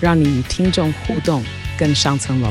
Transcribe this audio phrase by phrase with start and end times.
[0.00, 1.44] 让你与听众互动
[1.78, 2.50] 更上层楼。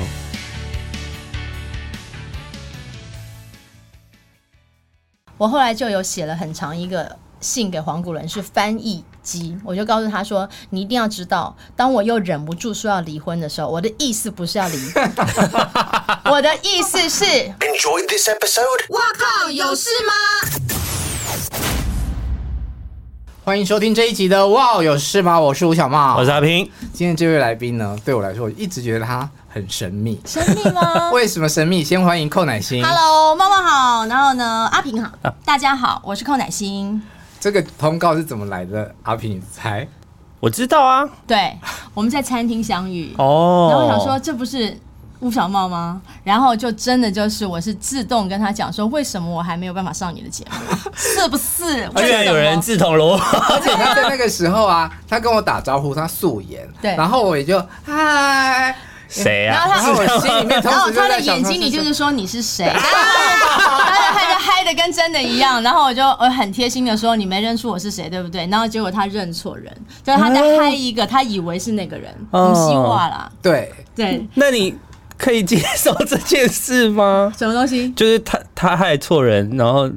[5.37, 14.77] 我后来就有写了很长一个信给黄古伦，是翻译机，我就告诉他说：“你一定要知道，当我又忍不住说要离婚的时候，我的意思不是要离，
[16.25, 17.23] 我的意思是。”
[17.61, 18.89] Enjoy this episode。
[18.89, 20.76] 哇靠，有事吗？
[23.47, 26.69] 欢迎收听这一集的《哇，有事吗？》我是吴小茂，我是阿平。
[26.91, 30.19] 今天这位来宾呢，对我来说，我一直觉得他很神秘。
[30.25, 31.11] 神秘吗？
[31.15, 31.81] 为什么神秘？
[31.81, 32.83] 先欢迎寇乃馨。
[32.83, 34.05] Hello，茂茂好。
[34.07, 37.01] 然后呢，阿平好，啊、大家好，我是寇乃馨。
[37.39, 38.93] 这个通告是怎么来的？
[39.03, 39.87] 阿平，你猜？
[40.41, 41.07] 我知道啊。
[41.25, 41.57] 对，
[41.93, 43.15] 我们在餐厅相遇。
[43.17, 43.69] 哦。
[43.71, 44.77] 然后我想说，这不是。
[45.19, 45.99] 吴小帽吗？
[46.23, 50.77] 然后就真的就是，我是自动跟他讲说，为什么我还没有办法上你的节目？
[50.95, 51.89] 是不是？
[51.95, 53.19] 居然有人自投罗网。
[53.49, 58.75] 而且他在那个时候啊，他跟我打招呼，他素颜，对，然后我也就嗨，
[59.09, 59.53] 谁呀？
[59.53, 62.69] 然后他我心里面， 然后他的眼睛里就是说你是谁？
[62.77, 65.63] 他就嗨嗨的跟真的一样。
[65.63, 68.45] 然后我就我很贴心的说，你没认出我是谁，对不对？
[68.47, 73.31] 然后结果他认错人，就是他在嗨一个，他以为是那个人，不希望啦。
[73.41, 74.77] 对对，那你。
[75.17, 77.33] 可以接受这件事吗？
[77.37, 77.89] 什么东西？
[77.93, 79.89] 就是他他害错人，然后。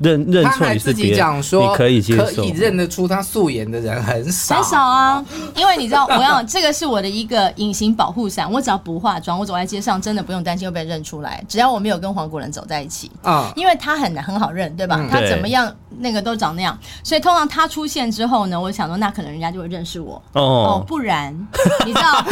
[0.00, 5.24] 认认错你是别人，你可以接受，可以认得出他素颜的人很少，很少啊。
[5.56, 11.42] 因为你知道，我要这个是我的一个隐形保护伞，我只要不化妆，我走在街上真的不用担心会被认出来。
[11.48, 15.00] 只要我没有跟黄国伦走在一起啊，因为他很很好认，对吧？
[15.10, 20.84] 他怎么样那个都长那样，所以通常他出现之后呢，我想说那可能人家就会认识我哦。
[20.86, 21.34] 不然
[21.86, 22.22] 你知道，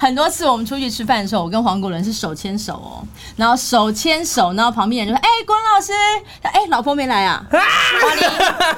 [0.00, 3.06] 很多次我们出去吃饭的时候，我跟黄国伦是手牵手哦，
[3.36, 5.92] 然后手牵手，然后旁边人就说：“哎，关老师，
[6.42, 7.44] 哎。”老婆没来啊？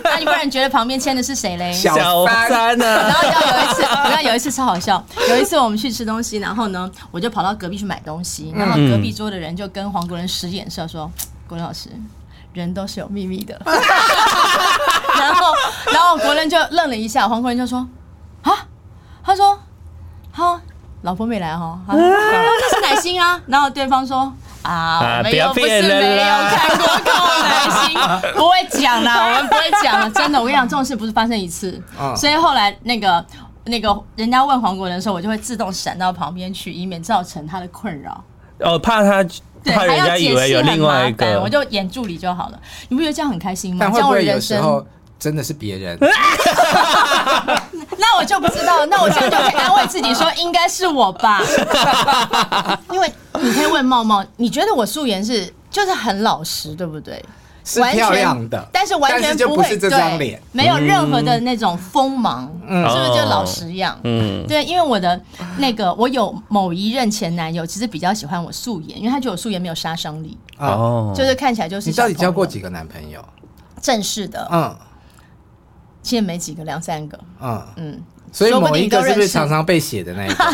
[0.04, 1.72] 那你不然觉得旁边牵的是谁嘞？
[1.74, 1.94] 小
[2.26, 2.84] 三呢？
[2.84, 5.02] 然后要有一次，我要有一次超好笑。
[5.28, 11.10] 有一次我们去吃东西，然后呢，我就跑到隔壁去买东西，然后隔壁桌的人就跟黄国伦使眼色说
[11.48, 11.88] ：“国伦老师，
[12.52, 13.60] 人都是有秘密的。
[15.18, 15.54] ”然后，
[15.92, 17.86] 然后国伦就愣了一下，黄国伦就说
[18.42, 18.52] ：“啊，
[19.24, 19.58] 他说，
[20.32, 20.60] 好，
[21.02, 24.32] 老婆没来 哈，那是奶心啊。”然后对方说。
[24.66, 27.10] 啊，没有，不是没有看过寇
[27.42, 27.48] 乃
[27.86, 27.94] 馨，
[28.34, 31.80] 不会讲啦， 我们不会讲了，真的，我跟你讲，这种事不是发生一次，
[32.16, 33.24] 所以后来那个
[33.64, 38.24] 那个人家问黄国伦的时候，我就会自动闪到旁边去，以免造成他的困扰。
[38.60, 39.24] 哦，怕他，
[39.64, 42.60] 怕人家以为有另外一个，我就演助理就好了。
[42.88, 43.78] 你不觉得这样很开心吗？
[43.80, 44.84] 但会不会有时候
[45.18, 45.98] 真的是别人？
[47.98, 51.40] 那我就不知道，那我现在就可以安慰自己说，应该是我吧，
[52.92, 53.12] 因为。
[53.38, 57.22] 你可以问茂茂，你觉得我素颜是就是很老实，对不对？
[57.66, 63.98] 是漂亮的，但是完全不会这张脸，没有任何的那种锋芒，嗯，是不是就老实一样？
[64.04, 65.20] 嗯，对，因为我的
[65.58, 71.90] 那个我有某一任前男友，其实比较喜欢我素颜，因为他觉得我素颜没有杀伤力，哦，就是看起来就是。
[71.90, 73.22] 你到底交过几个男朋友？
[73.82, 74.74] 正式的，嗯，
[76.06, 78.00] 其实没几个，两三个，嗯嗯。
[78.32, 80.44] 所以某一个是不是常常被写的那一个？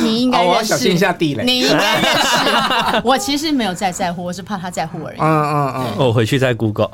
[0.00, 0.50] 你应该认识。
[0.50, 1.44] 我要小心一下地雷。
[1.44, 3.02] 你应该认识。
[3.04, 5.16] 我其实没有在在乎，我是怕他在乎而已。
[5.18, 5.86] 嗯嗯嗯。
[5.98, 6.88] 我回去再 Google。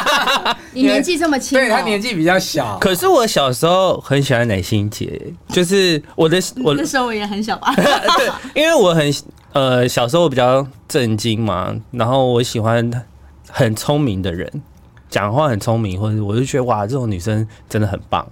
[0.72, 2.78] 你年纪这么轻，对他年纪比较小。
[2.80, 7.74] 可是我小时候很喜欢奶心姐，就是我的我那时候我也很小吧。
[7.76, 8.30] 对，
[8.62, 9.14] 因为我很
[9.52, 12.90] 呃小时候我比较震惊嘛，然后我喜欢
[13.50, 14.50] 很聪明的人。
[15.10, 18.26] 讲话很聪明，或者我就觉得哇，这种女生真的很棒。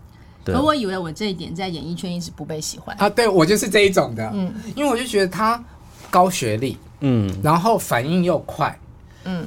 [0.45, 2.97] 对，可我以为我这一点在演艺圈一直不被喜欢。
[2.99, 3.11] 啊。
[3.11, 5.63] 对，我就是这一种的，嗯，因为我就觉得她
[6.09, 8.79] 高学历，嗯，然后反应又快，
[9.25, 9.47] 嗯，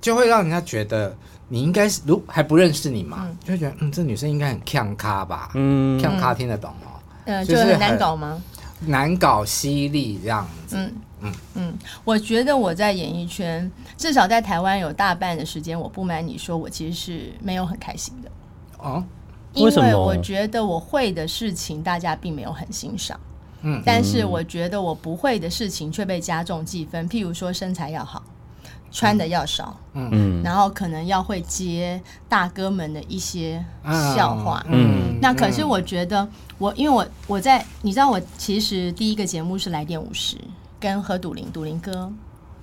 [0.00, 1.14] 就会让人家觉得
[1.48, 8.42] 你应该是如还不认识你嘛，嗯、就会觉得嗯，这女生应该很呛咖吧，嗯，呛咖听得懂哦，嗯，就是很难搞吗？
[8.86, 10.76] 难搞犀利这样子。
[10.76, 11.32] 嗯嗯。
[11.54, 18.30] 嗯，我觉得我在演艺圈，至少在台湾有大半的时间，我不瞒你说，我其实是没有很开心的。
[18.78, 19.04] 哦，
[19.52, 23.18] 因为我觉得我会的事情，大家并没有很欣赏。
[23.62, 28.22] 嗯，但是我觉得我不会的事情却被加重计分，譬如说身材要好，
[28.90, 33.62] 穿的要少，嗯，然后可能要会接大哥们的一些
[34.16, 36.26] 笑话，嗯，那可是我觉得
[36.56, 40.38] 我因为我我在你知道我其实第一个节目是来电五十，
[40.80, 42.10] 跟何笃林笃林哥。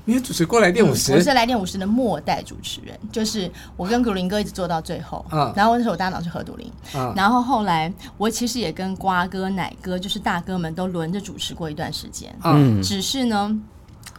[0.10, 1.12] 你也主持过来电五十？
[1.12, 5.25] 我是来电五十的末代主持人，就是我跟古林哥一直做到最后。
[5.30, 6.72] 嗯，然后那时候我搭档是何笃林。
[6.96, 12.34] 嗯，然后后来我其实也跟瓜哥、奶哥，就是大哥们都轮着主持过一段时间。
[12.46, 13.54] 嗯，只是呢，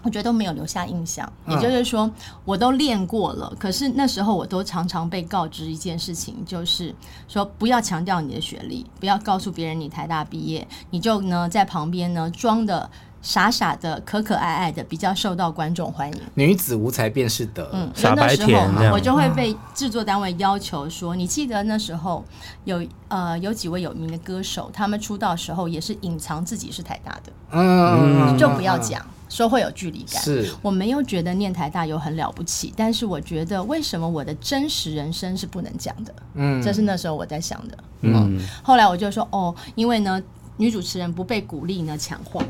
[0.02, 1.26] 我觉得都没有留下印象。
[1.46, 2.10] 也就是说，
[2.44, 6.94] 我都练过了，可是那时候我都常常被告知一件事情，就是
[7.28, 12.90] 说不要强调你的学历，不要告诉别人你台大毕业，你就呢在旁边呢装的。
[13.20, 16.20] 傻傻的、可可爱爱的，比较受到观众欢迎。
[16.34, 17.68] 女子无才便是德。
[17.72, 22.24] 嗯，所以那时候我就会被制作单位要求说：“你记得那时候
[22.64, 27.32] 有呃有几位有名的歌手，他们出道时候也是隐藏自己是台大的。
[27.50, 30.22] 嗯，就不要讲，说会有距离感。
[30.22, 36.14] 是我没有觉得念台大有很了不起，但是我觉得为什么我的真实人生是不能讲的？
[36.34, 37.78] 嗯，这是那时候我在想的。
[38.02, 40.22] 嗯，后来我就说哦，因为呢，
[40.56, 42.40] 女主持人不被鼓励呢，强化。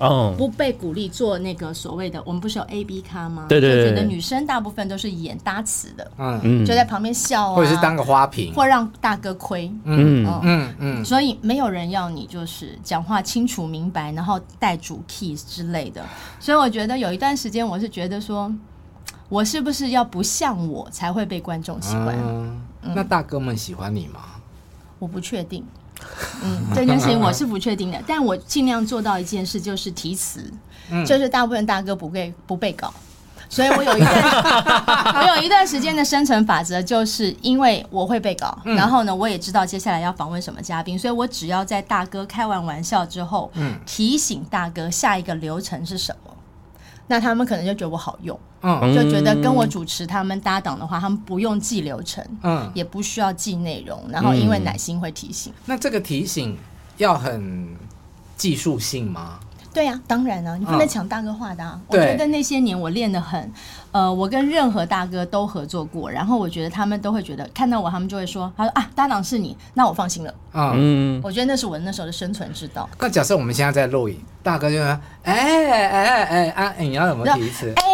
[0.00, 3.46] 哦，不被鼓励做那个所谓的，我们不是有 A B 咖吗？
[3.48, 16.04] 对对对，就觉得女生大部分都是演搭词的，嗯嗯，就在旁边笑啊，或者是当个花瓶，或让大哥亏，嗯嗯嗯，所以没有人要你就是讲话清楚明白，然后带主 key 之类的。
[16.38, 18.52] 所以我觉得有一段时间，我是觉得说，
[19.28, 22.16] 我是不是要不像我才会被观众喜欢？
[22.24, 22.60] 嗯，
[22.94, 24.20] 那大哥们喜欢你吗？
[25.00, 25.64] 我不确定。
[26.42, 30.52] 嗯，这件事情我是不确定的，但我尽量做到一件事，就是提词，
[30.90, 32.92] 嗯、就是大部分大哥不被不被搞，
[33.48, 34.12] 所以我有一段
[35.16, 46.34] 我有一段时间的生存法则，就是因为我会被搞，嗯、然后呢，我也知道接下来要访问什么嘉宾，所以我只要在大哥开完玩笑之后，嗯、提醒大哥下一个流程是什么。
[47.10, 55.52] 那他们可能就觉得我好用，嗯，就觉得跟我主持他们搭档的话，他们不用记流程，嗯，也不需要记内容，然后因为奶心会提醒。
[55.66, 56.56] 那这个提醒
[56.96, 57.76] 要很
[58.36, 59.38] 技术性吗？
[59.72, 61.74] 对呀、啊，当然了、啊，你不能抢大哥话的、啊。
[61.76, 63.52] 嗯、我觉得那些年我练得很，
[63.92, 70.34] 呃，我跟任何大哥都合作过，然后我觉得他们都会觉得看到我，他们就会说，他说啊，搭档是你，那我放心了。
[70.54, 72.88] 嗯，我觉得那是我那时候的生存之道。
[72.98, 74.86] 那假设我们现在在录影，大哥就说，
[75.22, 77.72] 哎哎哎哎啊，你要怎么提词？
[77.76, 77.84] 哎，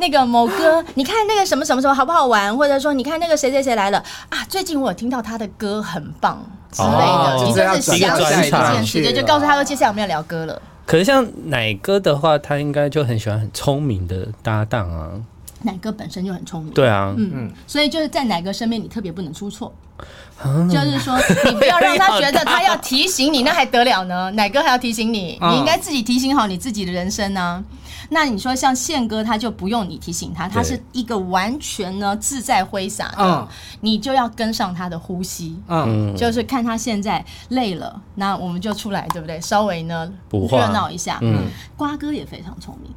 [0.00, 2.56] 那个某哥， 你看那个什么什么什么好不好玩？
[2.56, 4.44] 或者说，你看那个谁谁谁来了啊？
[4.48, 6.42] 最近我有听到他的歌很棒
[6.72, 10.60] 之类的，哦、你就是想起一件事，就就告诉他说，接下来我们要聊歌了。
[10.86, 15.10] 可是像奶哥的话，他应该就很喜欢很聪明的搭档啊。
[15.62, 19.72] 奶哥本身就很聪明，对啊，嗯嗯，所以就是在奶哥身边，你特别不能出错。
[20.42, 21.14] 嗯、就是说，
[21.44, 24.30] 你不要让他觉得他要提醒你， 那还得了呢？
[24.30, 27.62] 奶哥还要提醒你，你应该自己提醒好你自己的人生呢、啊。
[28.12, 33.48] 那你说像宪哥，他就不用你提醒他，他是一个完全呢自在挥洒的，嗯、
[33.80, 39.40] 你就要跟上他的呼吸，嗯，就是看他现在累了，那我们就出来，对不对？
[39.40, 41.46] 稍微呢热闹一下，嗯，
[41.76, 42.92] 瓜哥也非常聪明。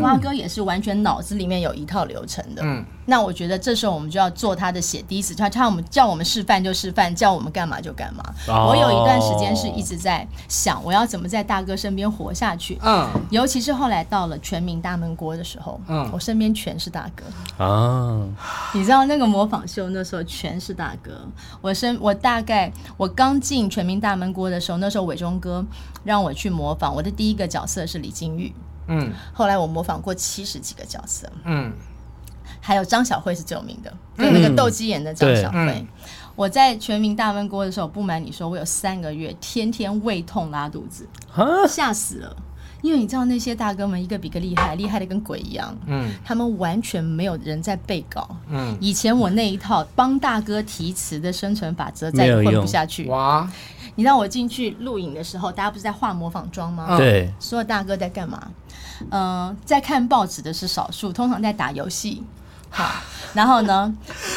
[0.00, 2.62] 瓜哥也是完全脑子里面有一套流程的。
[2.64, 8.24] 嗯，那我觉得这时候我们就要做他的写第一次，他他我们叫我们示范就示范，叫我们干嘛就干嘛。
[8.46, 12.78] 我有一段时间是一直在想，我要怎么在大哥身边活下去。
[12.82, 18.26] 嗯，尤其是后来到了全民大闷锅的时候，嗯，我身边全是大哥啊。
[18.72, 21.12] 你知道那个模仿秀那时候全是大哥，
[21.60, 25.64] 我身我大概我刚进全民大闷锅的时候，那时候伟忠哥
[26.04, 28.54] 让我去模仿，我的第一个角色是李金玉。
[28.88, 31.72] 嗯，后来我模仿过七十几个角色，嗯，
[32.60, 35.58] 还有张小慧是最有名的，就那个斗鸡眼的张小慧。
[35.58, 35.86] 嗯、
[36.34, 41.06] 我在全民大闷锅的时候，不瞒你说，我有三个月天天胃痛拉肚子，
[41.68, 42.36] 吓死了。
[42.82, 53.50] 因为你知道那些大哥们一个比一个厉害，厉害的跟鬼一样，嗯，他们完全没有人在背稿，嗯，以前我那一套帮大哥提词的生存法则再也混不下去，哇。
[53.96, 56.96] 你知道我进去录影的时候，大家不是在化模仿妆吗？
[56.96, 58.40] 对，所有大哥在干嘛？
[59.10, 62.22] 嗯、呃，在看报纸的是少数，通常在打游戏。
[62.68, 62.90] 好，
[63.32, 63.94] 然后呢，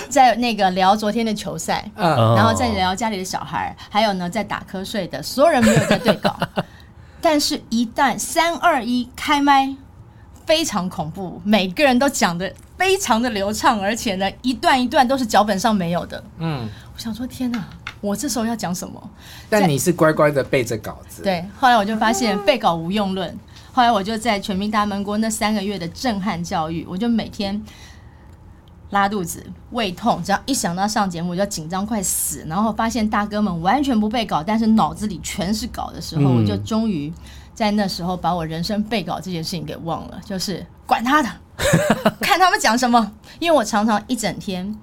[0.07, 6.39] 在那个聊昨天的球赛，嗯，然后再聊家里的小孩，还有呢，在打瞌睡的，所有人没有在对稿。
[7.19, 9.75] 但是，一旦三二一开麦，
[10.45, 16.23] 非常恐怖，每个人都讲的非常的流畅，而且呢，一段一段都是脚本上没有的。
[16.37, 17.67] 嗯，我想说，天哪！
[18.01, 19.09] 我这时候要讲什么？
[19.49, 21.21] 但你是乖乖的背着稿子。
[21.23, 23.37] 对，后来我就发现背稿无用论。
[23.71, 27.61] 后来我就在全民大闷锅那三个月的震撼教育，我就每天
[28.89, 32.45] 拉肚子、胃痛，只要一想到上节目，我就紧张快死。
[32.47, 37.13] 然后发现大哥们完全不背稿，但是脑子里全是稿的时候，我就终于
[37.53, 41.29] 在那时候把我人生背稿这件事情给忘了，就是管他的。
[42.19, 43.11] 看他们讲什么。
[43.39, 44.75] 因为我常常一整天，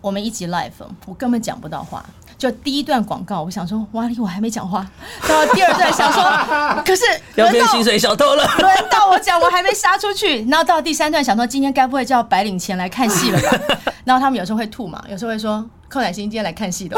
[0.00, 0.70] 我们一起 live，
[1.04, 2.04] 我根本讲不到话。
[2.38, 4.86] 就第一段广告，我想说，哇，我还没讲话。
[5.28, 6.22] 到第二段想说，
[6.84, 7.04] 可是
[7.36, 10.44] 要变薪水小偷了，轮到我讲，我还没杀出去。
[10.46, 13.58] 然后到第三段想说，今天该不会叫白领前来看戏了吧？
[14.04, 15.64] 然后他们有时候会吐嘛，有时候会说。
[15.92, 16.96] 寇乃馨今天来看戏的，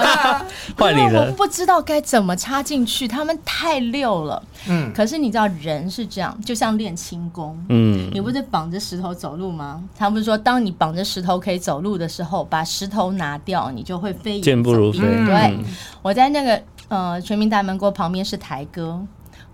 [0.78, 1.26] 换你了。
[1.26, 4.42] 我不知道该怎么插进去，他们太溜了。
[4.66, 7.62] 嗯，可是你知道人是这样，就像练轻功。
[7.68, 9.82] 嗯，你不是绑着石头走路吗？
[9.94, 14.40] 他们不是说，当你绑着石头可以走路的时候，把石头拿掉，你就会飞。
[14.40, 15.00] 健步如飞。
[15.00, 15.62] 对，嗯、
[16.00, 18.98] 我在那个呃全民大闷锅旁边是台哥、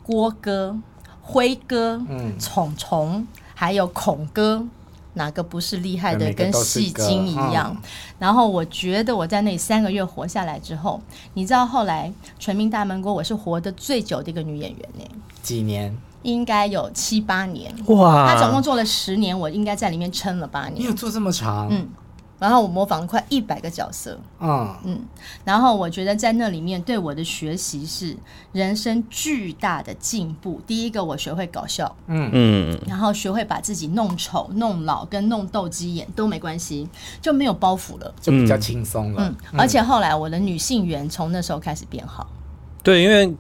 [0.05, 0.77] 郭哥、
[1.21, 4.65] 辉哥、嗯、虫虫，还有孔哥。
[5.15, 7.75] 哪个不是厉害的，跟戏精一样？
[7.75, 7.83] 嗯、
[8.19, 11.01] 然后我觉得我在那三个月活下来之后，
[11.35, 15.05] 你知道后来全民大闷锅，我是活得最久的一个女演员呢。
[15.43, 15.97] 几年？
[16.23, 17.75] 应该有七八年。
[17.87, 18.35] 哇！
[18.35, 20.81] 她总共做了十年，我应该在里面撑了八年。
[20.81, 21.69] 你有做这么长？
[21.71, 21.89] 嗯。
[22.41, 25.01] 然后我模仿了快一百个角色，嗯嗯，
[25.45, 28.17] 然后我觉得在那里面对我的学习是
[28.53, 30.61] 人生巨大的进步。
[30.67, 36.89] 第一个，我学会搞笑，嗯嗯，然后学会把自己弄丑、弄老跟弄斗鸡眼都没关系，
[37.21, 39.29] 就没有包袱了，就比较轻松了。
[39.53, 42.27] 嗯，而且后来我的女性缘从那时候开始变好。
[42.83, 43.37] 对，因为。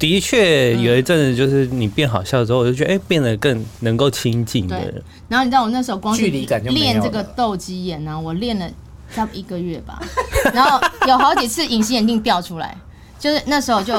[0.00, 5.02] 的确，有一阵子就是你变好笑之后，我就觉得哎、欸，变得更能够亲近的人。
[5.28, 8.66] 然后你知道我那时候光是距离感就练这个斗鸡眼呢，我练了
[9.14, 10.00] 差不多一个月吧。
[10.54, 12.74] 然后有好几次隐形眼镜掉出来，
[13.18, 13.94] 就是那时候就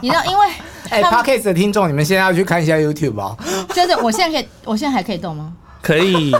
[0.00, 0.46] 你知道，因为
[0.88, 3.36] 哎 Podcast 的听众，你们现在要去看一下 YouTube 哦。
[3.74, 5.52] 就是我现在可以，我现在还可以动吗？
[5.84, 6.32] 可以，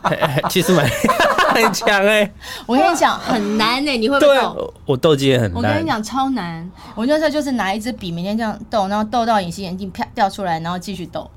[0.50, 0.86] 其实蛮
[1.54, 2.32] 很强哎、欸。
[2.66, 4.74] 我跟你讲，很难哎、欸，你会不会斗？
[4.84, 5.56] 我斗鸡也很难。
[5.56, 6.70] 我跟你讲，超难。
[6.94, 11.28] 我那时候就是拿一支笔，每天这样斗，然后斗到隐形眼镜啪掉出来，然后继续斗。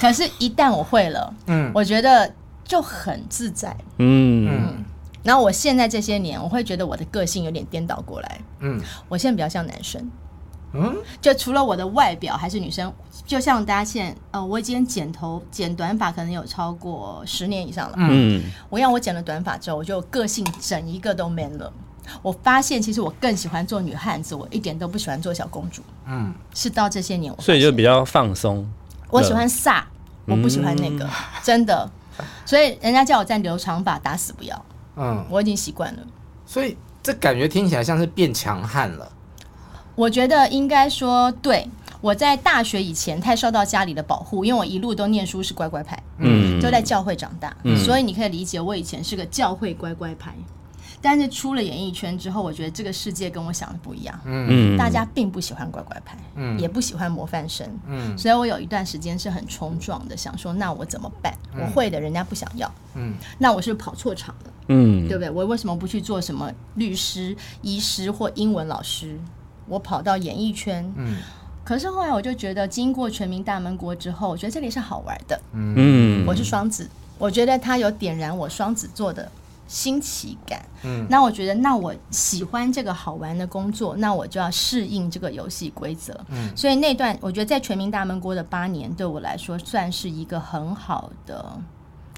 [0.00, 2.32] 可是，一旦我会了，嗯，我觉得
[2.64, 3.76] 就很自在。
[3.98, 4.84] 嗯嗯。
[5.22, 8.40] 然后我现在这些年，我会觉得我的个性有点颠倒过来。
[8.60, 10.10] 嗯，我现在比较像男生。
[10.72, 12.92] 嗯，就除了我的外表还是女生，
[13.26, 17.94] 就像大家现在，呃，我已经剪头剪短发，可能有超过十年以上了。
[17.98, 21.72] 嗯，我让我剪了短发之后，我就个性整一个都 man 了。
[22.22, 25.82] 我发现其实我更喜欢做女汉子，我一点都不喜欢做小公主。
[26.06, 28.68] 嗯，是到这些年我，所以就比较放松。
[29.10, 29.82] 我喜欢飒，
[30.26, 31.10] 我不喜欢那个，嗯、
[31.42, 31.90] 真的。
[32.44, 34.64] 所以人家叫我再留长发，打死不要。
[34.96, 36.00] 嗯，我已经习惯了。
[36.46, 39.10] 所以这感觉听起来像是变强悍了。
[40.00, 41.68] 我觉得应该说，对，
[42.00, 50.34] 我在大学以前太受到家里的保护，因为我一路都念书是乖乖牌，嗯，都在教会长大，嗯，所以你可以理解我以前是个教会乖乖牌。
[51.02, 61.34] 但是出了演艺圈之后，我觉得这个世界跟我想的不一样，嗯，大家并不喜欢乖乖牌，嗯，也不喜欢模范生，嗯，所以我有一段时间是很冲撞的，想说那我怎么办？
[61.58, 65.30] 我会的人家不想要，嗯，那我是跑错场了，嗯，对不对？
[65.30, 69.18] 我为什么不去做什么律师、医师或英文老师？
[69.70, 71.16] 我跑到演艺圈，嗯，
[71.64, 79.30] 可是后来我就觉得，经过全民大闷锅之后，我觉得这里是好玩的，嗯，我是双子，我觉得他有点燃我双子座的
[79.68, 91.56] 新奇感，嗯，那我觉得，那我喜欢这个好玩的工作，那我就要适应这个游戏规则，嗯，所以那段我觉得在全民大闷锅的八年，对我来说算是一个很好的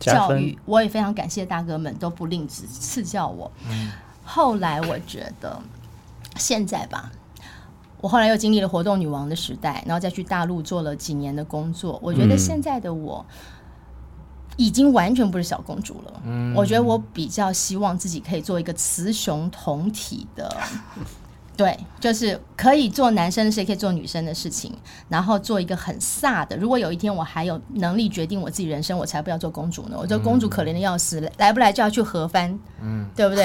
[0.01, 3.91] 教育，我也非常感谢大哥们都不吝啬赐教我，嗯，
[4.25, 5.61] 后来我觉得
[6.37, 7.13] 现在吧。
[8.03, 11.99] 我后来又经历了活动女王的时代，然后再去大陆做了几年的工作。
[12.03, 13.25] 我觉得现在的我
[14.57, 16.23] 已经完全不是小公主了。
[16.27, 20.55] 嗯，我觉得我比较希望自己可以做一个雌雄同体的。
[21.55, 24.73] 对，就是可以做男生的事，也可以做女生的事情，
[25.09, 26.57] 然后做一个很飒的。
[26.57, 29.97] 如果有一天我还有能力决定我自己人生，我才不要做公主呢。
[29.99, 33.45] 我觉得公主可怜的要死，嗯、来不来就要去合番，嗯， 对不对？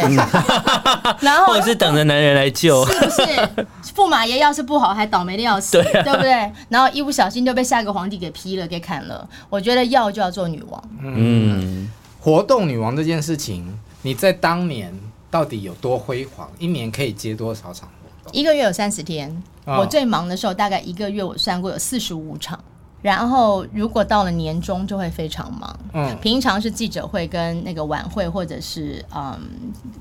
[1.19, 3.65] 然后 或者是等着男人来救，是不是？
[3.93, 6.51] 驸马爷要是不好，还倒霉的要死， 对，啊、对不对？
[6.69, 9.27] 然后一不小心就被下一个皇帝给劈了，给砍了。
[9.49, 10.83] 我觉得要就要做女王。
[11.01, 11.89] 嗯，
[12.21, 14.93] 活动女王这件事情，你在当年
[15.29, 16.49] 到底有多辉煌？
[16.57, 17.89] 一年可以接多少场？
[18.31, 22.59] 一个月有三十天，我最忙的时候大概一个月我算过有四十五场，
[23.01, 25.79] 然后如果到了年终就会非常忙。
[25.93, 29.39] 嗯，平常是记者会跟那个晚会或者是嗯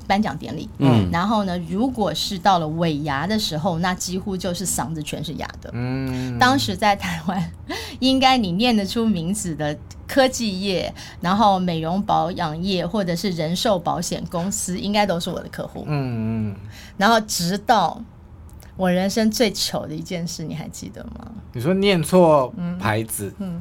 [0.07, 0.69] 颁奖典礼。
[0.79, 5.71] 嗯，然后呢，如果是到了尾牙的时候，那几乎就是嗓子全是哑的。
[5.73, 7.53] 嗯，当时在台湾，
[8.01, 15.85] 应该你念得出名字的科技业，然后美容保养业或者是人寿保险公司，应该都是我的客户。
[15.87, 16.57] 嗯嗯，
[16.97, 18.01] 然后直到。
[18.77, 21.27] 我人生最糗的一件事，你还记得吗？
[21.53, 23.59] 你说念错牌子，嗯，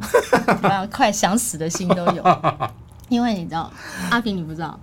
[0.64, 2.24] 嗯 快想死的心都有。
[3.08, 3.72] 因为你知道，
[4.10, 4.78] 阿平你不知道，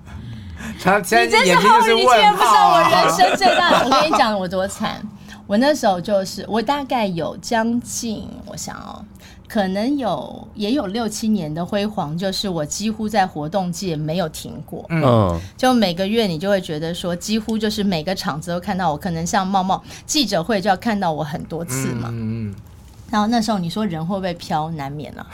[0.82, 3.84] 他现在你真是后你竟然不知道我人生最大的。
[3.84, 5.02] 我跟你讲，我多惨。
[5.46, 9.04] 我那时候就是，我大概有将近，我想哦。
[9.52, 14.82] 可能有也有六七年的辉煌，就是我几乎在活动界没有停过。
[14.88, 22.08] 嗯，就每个月你就会觉得说，几乎就是每个场子都看到我，可能像茂茂记者会就要看到我很多次嘛。
[22.10, 22.54] 嗯嗯。
[23.12, 25.26] 然后那时候你说人会不会飘，难免了，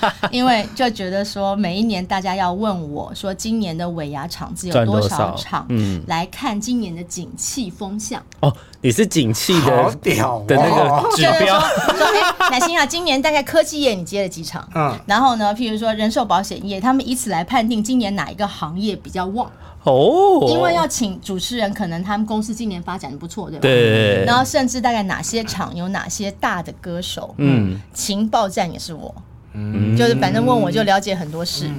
[0.00, 8.22] 啊， 因为就觉得说每一年大家要问我说今年的尾牙场子有多少场，嗯，来看今年的景气风向。
[8.38, 11.58] 哦，你是景气的，好屌的那个指标。
[11.58, 12.06] 说
[12.38, 14.64] 哎，乃馨啊，今年大概科技业你接了几场？
[14.72, 19.50] 嗯，然后呢，譬如说人寿保险业，他们以此来判定今年哪一个行业比较旺。
[19.86, 23.62] 哦，因为要请主持人，可能他们公司今年发展的不错，对吧？
[23.62, 24.24] 对。
[24.24, 29.14] 然后甚至大概哪些场有哪些大的歌手，嗯，情报站也是我，
[29.52, 31.70] 嗯，就是反正问我就了解很多事，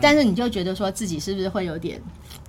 [0.00, 2.00] 但是你就觉得说自己是不是会有点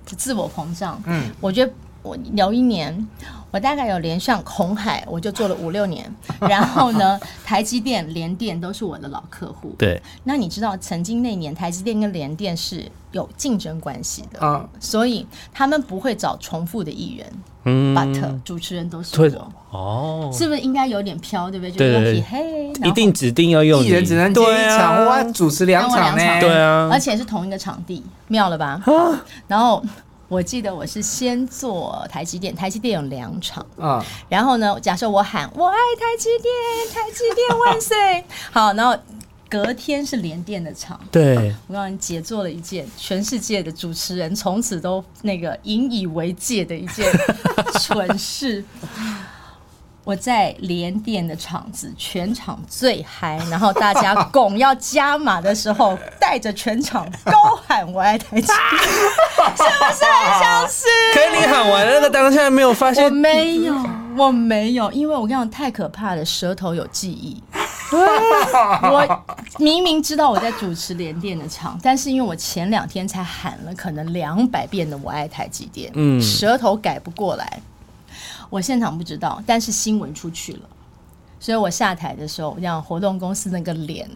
[0.04, 1.00] 自我膨胀？
[1.06, 3.06] 嗯，我觉得我聊一年，
[3.52, 9.72] 我大概有连上红海，我就做了五六年， 然后呢，台积电、联电都是我的老客户。
[9.78, 17.32] 对，那你知道曾经那年台积电跟联电是有竞争关系的，啊，所以他们不会找重复的艺人，
[17.64, 21.72] 嗯，but 主持人都是我，哦，是不是应该有点飘，对不对？
[21.72, 28.82] 就是嘿，一定指定要用艺人只能接一场，我主持两场呢，对啊，而且是同一个场地，妙了吧？
[29.46, 29.80] 然后
[30.26, 36.52] 我记得我是先做台积电，台积电有两场，啊，然后呢，假设我喊我爱台积电，
[36.92, 38.96] 台积电万岁， 好，然后。
[39.48, 47.10] 隔天是连电的场，对，我告诉你，姐做了一件全世界的主持人从此都那个引以为戒的一件
[47.80, 48.64] 蠢事。
[50.04, 60.86] 我在连电的场子，全场最嗨，然后大家拱要加码的时候，带着全场高喊“我爱台积”， 是不是很相似？
[61.14, 63.02] 可是你喊完那个当下没有发现？
[63.02, 63.74] 我没有，
[64.14, 67.42] 我没有，因为我跟你讲太可怕了，舌头有记忆。
[68.90, 69.24] 我
[69.58, 77.60] 明明知道我在主持联电的场，但是因为我前两天才喊了可能两百遍的“我爱台积电”，嗯，舌头改不过来。
[78.50, 80.60] 我现场不知道，但是新闻出去了，
[81.40, 84.08] 所以我下台的时候，让活动公司那个脸，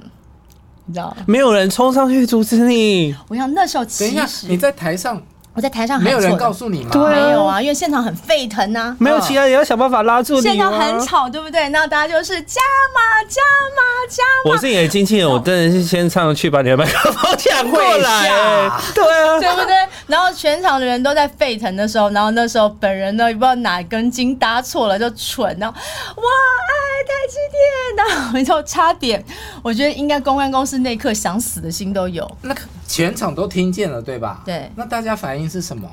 [0.87, 3.14] 你知道没有人冲上去阻止你。
[3.29, 5.21] 我想那时候其实你在台上。
[5.59, 6.90] 我在台上，没有人告诉你吗？
[6.92, 8.94] 对，没有啊，因为现场很沸腾呐。
[9.01, 10.40] 没有其他人要想办法拉住你。
[10.40, 11.68] 现场很吵，对不对？
[11.71, 12.61] 那大家就是加
[12.94, 13.42] 码、加
[13.75, 14.53] 码、加码。
[14.53, 18.23] 我是你的经纪人，我真的是先上去把你的麦克风抢过来。
[18.94, 19.75] 对啊，对不对？
[20.07, 26.23] 然后全场的人都在沸腾的时候，然后那时候本人呢，也不知道哪根筋搭错了，就蠢，然后哇，
[26.68, 29.25] 爱台积电，然后就差点，
[29.61, 32.31] 我觉得应该公关公司那一刻想死的心都有。
[32.42, 32.55] 那
[32.88, 34.42] 全场都听见了，对吧？
[34.44, 34.68] 对。
[34.74, 35.88] 那大家反应是什么？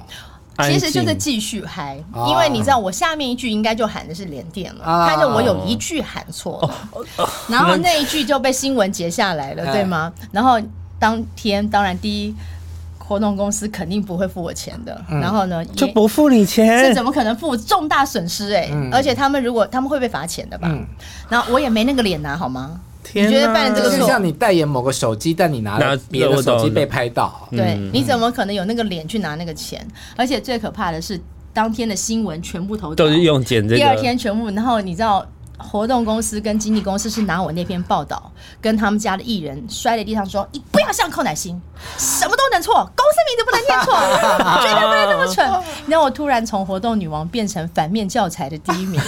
[0.64, 10.14] 其实就是继续嗨，因为你知道我下面一句应该就喊的是连电了，但是我有一句喊错了， 然后那一句就被新闻截下来了， 对吗？
[10.32, 10.58] 然后
[10.98, 12.34] 当天当然第一
[12.98, 17.58] 活动公司肯定不会付我钱的，然后呢就不付你钱，这怎么可能付？
[17.58, 18.70] 重大损失哎！
[18.94, 20.74] 而且他们如果他们会被罚钱的吧？
[21.28, 22.80] 然后我也没那个脸拿好吗？
[23.24, 29.86] 你觉得办这个就像你代言某个手机，但你拿了别的手机被拍到，对，你怎么可能有那个脸去拿那个钱？
[30.18, 31.20] 而且最可怕的是，
[31.54, 35.26] 当天的新闻全部头条都是用剪这个，第二天全部，然后你知道，
[35.58, 41.60] 活动公司跟经纪公司是拿我那篇报道，跟他们家的艺人摔在地上说：“你不要像寇乃馨，
[41.98, 43.94] 什么都能错，公司名字不能念错，
[44.62, 45.50] 绝对不能那么蠢。
[45.88, 49.00] ”然后我突然从活动女王变成反面教材的第一名。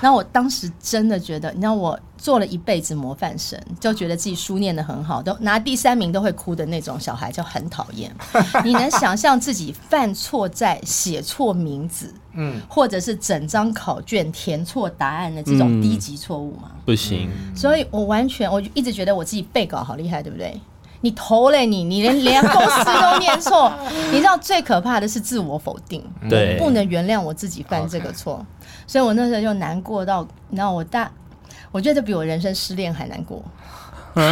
[0.00, 8.14] 然后我当时真的觉得，你知道我做了一辈子模范生，就觉得自己书念得很好，都拿第三名都会哭的那种小孩，就很讨厌。
[8.64, 16.70] 你能想象自己犯错在写错名字，嗯，或者是整张考卷填错答案的这种低级错误吗？
[16.84, 17.30] 不行。
[17.54, 20.60] 所以我完全，我就一直觉得我自己背稿好厉害，对不对？
[21.02, 23.70] 你投嘞，你你连连公司都念错，
[24.10, 28.44] 你知道最可怕的是自我否定，对，不能原谅我自己犯这个错。
[28.86, 31.10] 所以我那时候就难过到，你知道我大，
[31.72, 33.42] 我觉得比我人生失恋还难过，
[34.14, 34.22] 太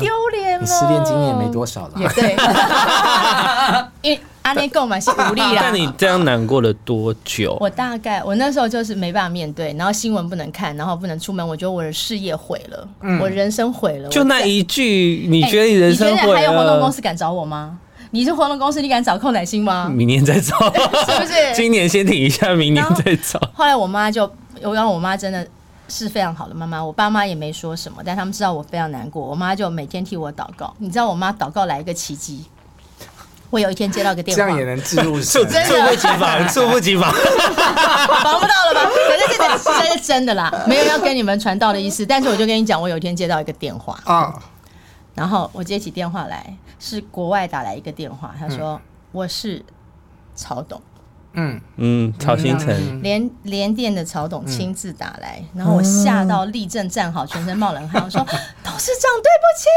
[0.00, 0.60] 丢脸了。
[0.60, 2.36] 你失恋经验没多少了，也对，
[4.02, 5.62] 因为阿内购买是无力啦。
[5.62, 7.56] 那你这样难过了多久？
[7.60, 14.08] 我大概我那时候就是没办法面对，然后新闻不能看，然后不能出门，我觉得我的事业毁了，嗯、我人生毁了。
[14.08, 16.16] 就那一句，你觉得你人生毁了？
[16.16, 17.78] 欸、你觉得还有活动公司敢找我吗？
[18.12, 19.88] 你是活动公司，你敢找寇乃馨吗？
[19.88, 20.56] 明年再找，
[21.06, 21.54] 是不是？
[21.54, 23.40] 今年先停一下，明年再找。
[23.54, 24.30] 后来我妈就，
[24.62, 25.46] 我让我妈真的
[25.88, 30.74] 是非常好的妈妈，我爸妈也没说什么，但他们知道我非常难过，我妈就每天替我祷告。
[30.78, 32.44] 你知道我妈祷告来一个奇迹。
[33.50, 38.88] 我有一天接到个电话，这样也能置入猝猝不及防，猝不及防，防不到了吧？
[39.08, 42.06] 可是这个这是真的啦，没有要跟你们传道的意思。
[42.06, 44.32] 但是我就跟你讲，我有一天接到一个电话啊，
[45.20, 48.80] 然后我接起电话来，是国外打来一个电话，他说
[49.12, 49.62] 我是
[50.34, 50.80] 曹董，
[51.34, 58.18] 嗯嗯，曹新成，联联电的曹董亲自打来，然后我吓到立正站好，全身冒冷汗，我说
[58.64, 59.68] 董事长对不起，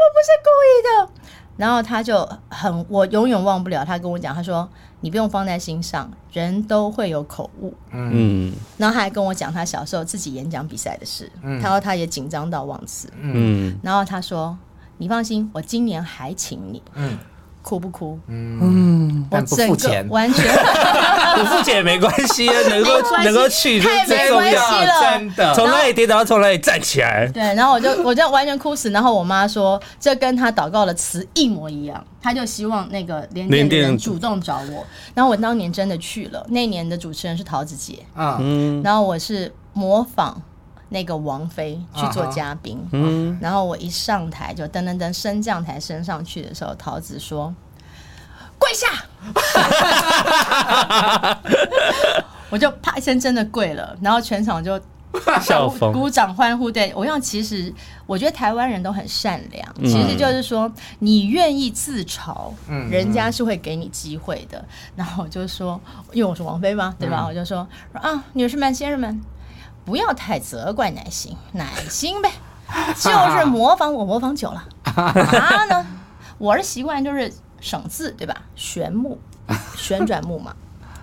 [0.00, 1.22] 我不是故意的。
[1.56, 3.84] 然后他就很，我永远忘不了。
[3.84, 4.68] 他跟我讲，他说
[5.00, 11.30] ：“你不用放在心上，人都会有口误。”嗯，然后他还跟我讲他小时候自己演讲比赛的事。
[11.42, 13.12] 嗯，他说他也紧张到忘词。
[13.20, 14.56] 嗯，然后他说
[14.98, 17.16] ：“你放心，我今年还请你。”嗯。
[17.60, 18.18] 哭不哭？
[18.28, 20.42] 嗯，我不付钱，完全
[21.36, 22.90] 不付钱也没关系啊，能够
[23.22, 24.70] 能够去就最重要，
[25.02, 25.54] 真的。
[25.54, 27.26] 从那里跌倒，从那里站起来。
[27.30, 28.90] 对，然后我就我就完全哭死。
[28.90, 32.02] 然后我妈说，这跟她祷告的词一模一样。
[32.22, 34.86] 她就希望那个联电的人主动找我。
[35.12, 36.46] 然后我当年真的去了。
[36.48, 40.40] 那年的主持人是桃子姐啊，嗯，然后我是模仿。
[40.90, 47.54] 那个王菲去做嘉宾，嗯，然后我一上台就噔噔噔升降台升上去的时候，桃子说
[48.58, 48.86] 跪下，
[52.50, 54.80] 我就啪一声真的跪了，然后全场就
[55.42, 56.70] 笑疯，鼓掌欢呼。
[56.70, 57.72] 对，我想其实
[58.06, 60.70] 我觉得台湾人都很善良，其实就是说
[61.00, 62.50] 你愿意自嘲，
[62.90, 64.64] 人家是会给你机会的。
[64.96, 65.80] 然后我就说，
[66.12, 67.26] 因为我是王菲嘛，对吧？
[67.28, 69.20] 我就说啊，女士们、先生们。
[69.88, 72.30] 不要太责怪奶心， 奶心呗，
[72.94, 74.62] 就是模仿我模仿久了。
[74.84, 75.86] 他呢，
[76.36, 78.36] 我的习惯就是省字，对吧？
[78.54, 79.18] 旋木，
[79.74, 80.54] 旋转木马。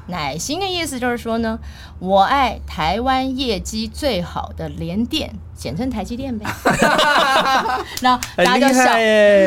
[0.07, 1.57] 奶心的意思就是说呢，
[1.97, 6.45] 我爱台湾业绩最好的联电，简称台积电呗。
[8.01, 8.95] 然后大家就笑，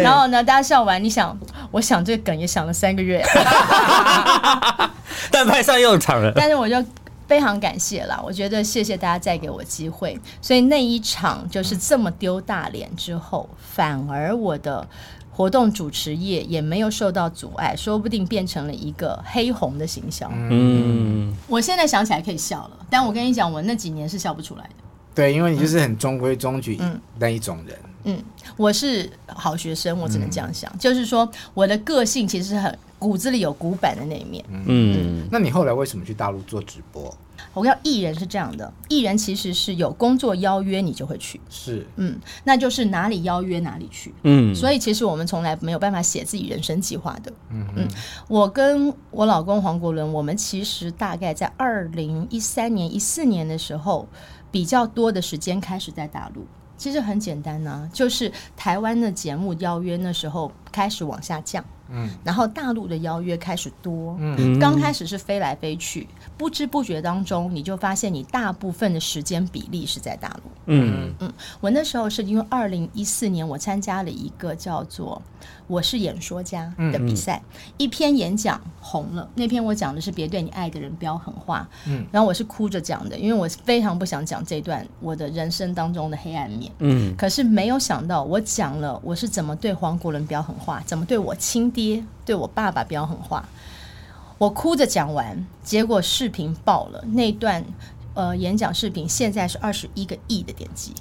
[0.02, 1.38] 然后呢，大家笑完，你想，
[1.70, 3.24] 我想这个梗也想了三个月，
[5.30, 6.32] 但派上用场了。
[6.34, 6.84] 但是我就。
[7.28, 10.18] 非常感谢啦，我觉得谢谢大家再给我机会。
[10.40, 14.88] 所以那一场就是这么丢大脸之后，反而我的
[15.30, 20.32] 活动主持业也没有受到阻碍，说不定变成了一个黑红的形象。
[20.50, 24.70] 嗯，我现在想起来可以笑了，但我跟你讲，我那几年是笑不出来的。
[25.14, 26.80] 对，因为你就是很中规中矩
[27.18, 27.78] 那一种人。
[28.04, 28.24] 嗯，嗯，
[28.56, 32.78] 我是好学生，我只能这样想，嗯、就是说我的个性其实很。
[32.98, 34.44] 骨子里有古板的那一面。
[34.48, 37.14] 嗯，嗯，那你后来为什么去大陆做直播？
[37.54, 41.40] 我跟你讲，艺人是这样的，艺人其实是有工作邀约你就会去。
[41.48, 44.12] 是，嗯，那就是哪里邀约哪里去。
[44.24, 47.32] 嗯，所以其实我们从来没有办法写自己人生计划的。
[47.50, 47.88] 嗯嗯，
[48.28, 54.08] 我跟我老公黄国伦，我们其实大概在二零一三年、一四年的时候，
[54.50, 56.44] 比较多的时间开始在大陆。
[56.76, 61.64] 其实很简单呢、啊，就是台湾的节目邀约那时候开始往下降。
[61.90, 70.50] 嗯，然后大陆的邀约开始多，嗯，刚开始是飞来飞去，不知不觉当中，你就发现你大部分的时间比例是在大陆。
[70.66, 71.12] 嗯。
[71.20, 75.20] 嗯，我那时候是因为二零一四年我参加了一个叫做。
[75.68, 77.46] 我是演说家的比赛，嗯。
[77.54, 79.28] 嗯、一篇演讲红了。
[79.34, 93.44] 那篇我讲的是别对你爱的人飙狠话，嗯，然后我是哭着讲的，因为我非常不想讲这段我的人生当中的黑暗面，嗯，可是没有想到我讲了我是怎么对黄国伦飙狠话，怎么对我亲爹、对我爸爸飙狠话，
[94.38, 97.64] 我哭着讲完，结果视频爆了，那段。
[98.14, 100.92] 呃，演讲视频现在是二十一个亿的点击，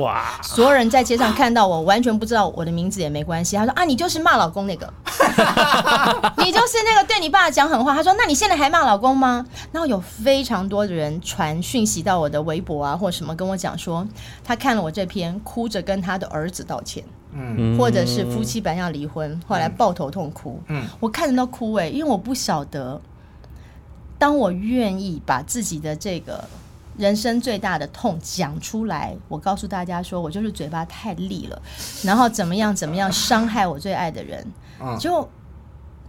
[0.00, 0.40] 哇！
[0.42, 3.54] 所有人在街上看到我，完全不知道我的名字也没关系。
[3.54, 4.92] 他说啊，你就是骂老公那个，
[6.38, 7.94] 你就是那个对你爸讲狠话。
[7.94, 9.46] 他说，那你现在还骂老公吗？
[9.70, 14.04] 然后有非常多的人传讯息到我的微博啊，或什么跟我讲说，
[14.42, 23.00] 他看了我这篇，哭着跟他的儿子道歉，嗯，或者是夫妻本来要离婚，后来抱头痛哭，嗯，我看着都哭哎，因为我不晓得，
[24.18, 26.44] 当我愿意把自己的这个。
[26.96, 31.60] 人生最大的痛讲出来，我告诉大家说，我就是嘴巴太利了，
[32.04, 34.46] 然后怎么样怎么样伤害我最爱的人，
[35.00, 35.28] 就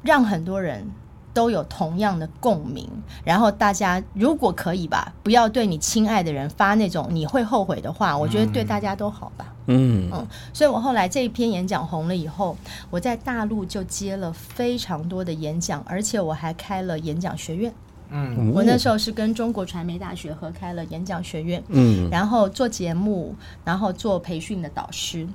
[0.03, 0.87] 让很多人
[1.35, 2.89] 都有同样的共鸣。
[3.23, 9.53] 然后大家如果可以吧，不要对你亲爱的人发那种你会后悔的话，我觉得对大家都好吧。
[9.67, 12.55] 嗯嗯，所以我后来这一篇演讲红了以后，
[12.89, 17.73] 我在大陆就接了非常多的演讲，而且我还开了演讲学院。
[18.09, 25.27] 嗯，我那时候是跟中国传媒大学合开了演讲学院，嗯，然后做节目，然后做培训的导师。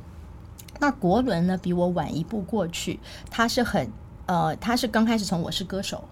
[0.78, 3.90] 那国伦呢，比我晚一步过去，他是很
[4.31, 6.05] 呃，他是刚开始从我是歌手，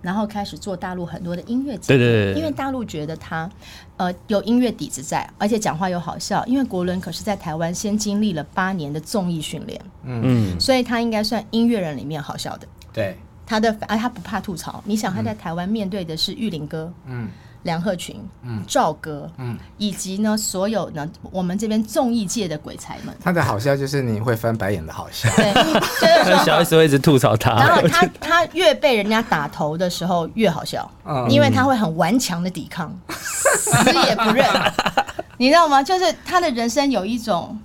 [0.00, 3.50] 然后开始做大陆很多的音乐节目，对对对，因为大陆觉得他
[3.98, 6.42] 呃有音乐底子在，而且讲话又好笑。
[6.46, 12.66] 因为国伦可是在台湾先经历了八年的综艺训练，嗯，所以他应该算音乐人里面好笑的。
[12.94, 14.82] 对，他的啊，他不怕吐槽。
[14.86, 17.28] 你想他在台湾面对的是玉林哥，嗯。
[17.62, 26.44] 梁鹤群、嗯，赵哥，嗯，以及呢，所有呢，我们这边综艺界的鬼才们，他的好笑就是你会翻白眼的好笑，对， 就是。
[26.44, 33.70] 小 S 会一直吐槽他，然后他他越被人家打头的时候越好笑，嗯，因为他会很顽强的抵抗，死
[34.06, 34.46] 也不认，
[35.36, 35.82] 你知道吗？
[35.82, 37.58] 就是他的人生有一种。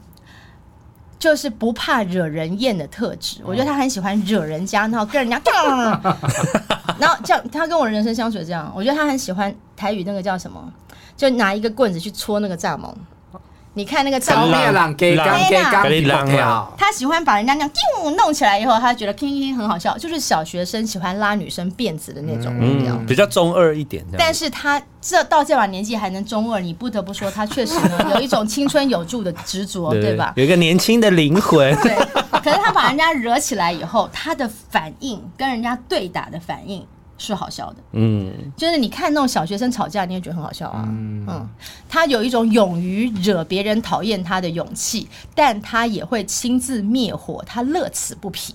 [1.26, 5.42] 就是不怕惹人厌的特质，我觉得他很喜欢惹人家，然后跟人家
[7.00, 10.72] 然后这样他跟我的人生相处这样，我觉得他很喜欢台语那个叫什么，
[11.18, 12.94] 就拿一个棍子去戳那个蚱蜢。
[13.76, 14.74] 你看那个照片，
[16.78, 17.72] 他喜欢把人家那样
[18.16, 24.04] 弄起来以后，他觉得听听很好笑，就是小学生喜欢拉女生辫子的那种，嗯，比较中二一点。
[24.18, 30.34] 但是他这到这把年纪还能中二，你不得不说他确实呢有一种青春有助的执着， 对吧？
[30.38, 31.76] 有一个年轻的灵魂。
[31.82, 31.94] 对，
[32.42, 36.86] 可是他把人家惹起来以后，他的反应跟人家对打的反应。
[37.18, 41.50] 是好笑的，嗯，就是你看那种小学生吵架，你也觉得很好笑啊，嗯，嗯，
[41.88, 48.54] 他有一种勇于惹别人讨厌他的勇气，但他也会亲自灭火，他乐此不疲。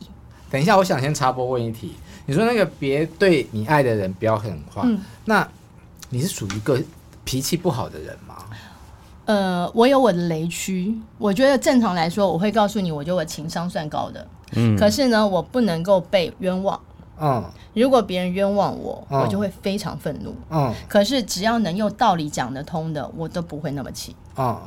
[0.51, 1.95] 等一下，我想先插播问一题，
[2.27, 5.49] 你说那个别对你爱的人飙狠话，嗯，那
[6.11, 6.79] 你是属于一个
[7.25, 8.37] 脾气不好的人吗？
[9.25, 16.79] 呃，我有我的雷区，我觉得正常来说，我会告诉你，我觉得我情商算高的，嗯，可是呢，我不能够被冤枉。
[17.21, 20.35] 嗯，如果别人冤枉我，我就会非常愤怒。
[20.51, 24.17] 嗯，可是只要能用道理讲得通的，我都不会那么气。
[24.37, 24.59] 嗯，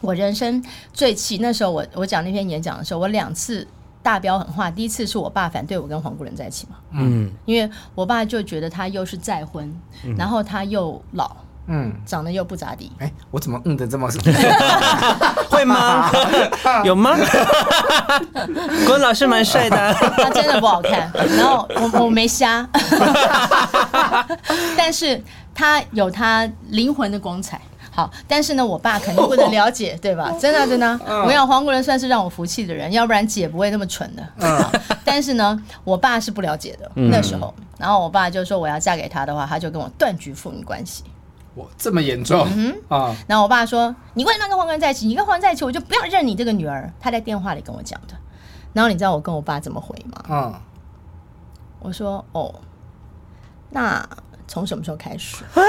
[0.00, 0.62] 我人生
[0.92, 3.66] 最气那时候我，我我讲那篇演讲的时候，我两次
[4.02, 4.70] 大飙狠话。
[4.70, 6.76] 第一次是我爸反对我跟黄国伦在一起嘛。
[6.90, 9.72] 嗯，因为我爸就觉得他又是再婚，
[10.18, 11.36] 然后他又老。
[11.66, 12.90] 嗯，长得又不咋地。
[12.98, 14.08] 哎、欸，我怎么嗯的这么
[15.48, 16.10] 会吗？
[16.84, 17.16] 有吗？
[18.86, 21.10] 郭老师蛮帅的，他真的不好看。
[21.36, 22.68] 然后我我没瞎，
[24.76, 25.22] 但是
[25.54, 27.60] 他有他灵魂的光彩。
[27.94, 30.32] 好，但是呢，我爸肯定不能了解，对吧？
[30.40, 34.26] 真的真的，我想黄国伦算是让我服气的人，要不然姐不会那么蠢的。
[35.04, 37.52] 但是呢，我爸是不了解的那时候。
[37.78, 41.04] 然后我爸就说我要嫁给他的话，他就跟我断绝父女关系。
[41.56, 43.14] 哇，这么严重、嗯、啊！
[43.26, 45.06] 然后我爸说：“你为什么跟黄冠在一起？
[45.06, 48.14] 你跟黄冠在一起，我就不要认你这个女儿。”他在电话里跟我讲的。
[48.72, 50.24] 然后你知道我跟我爸怎么回吗？
[50.30, 50.54] 嗯，
[51.80, 52.54] 我说：“哦，
[53.70, 54.08] 那
[54.48, 55.44] 从什么时候开始？
[55.44, 55.60] 啊、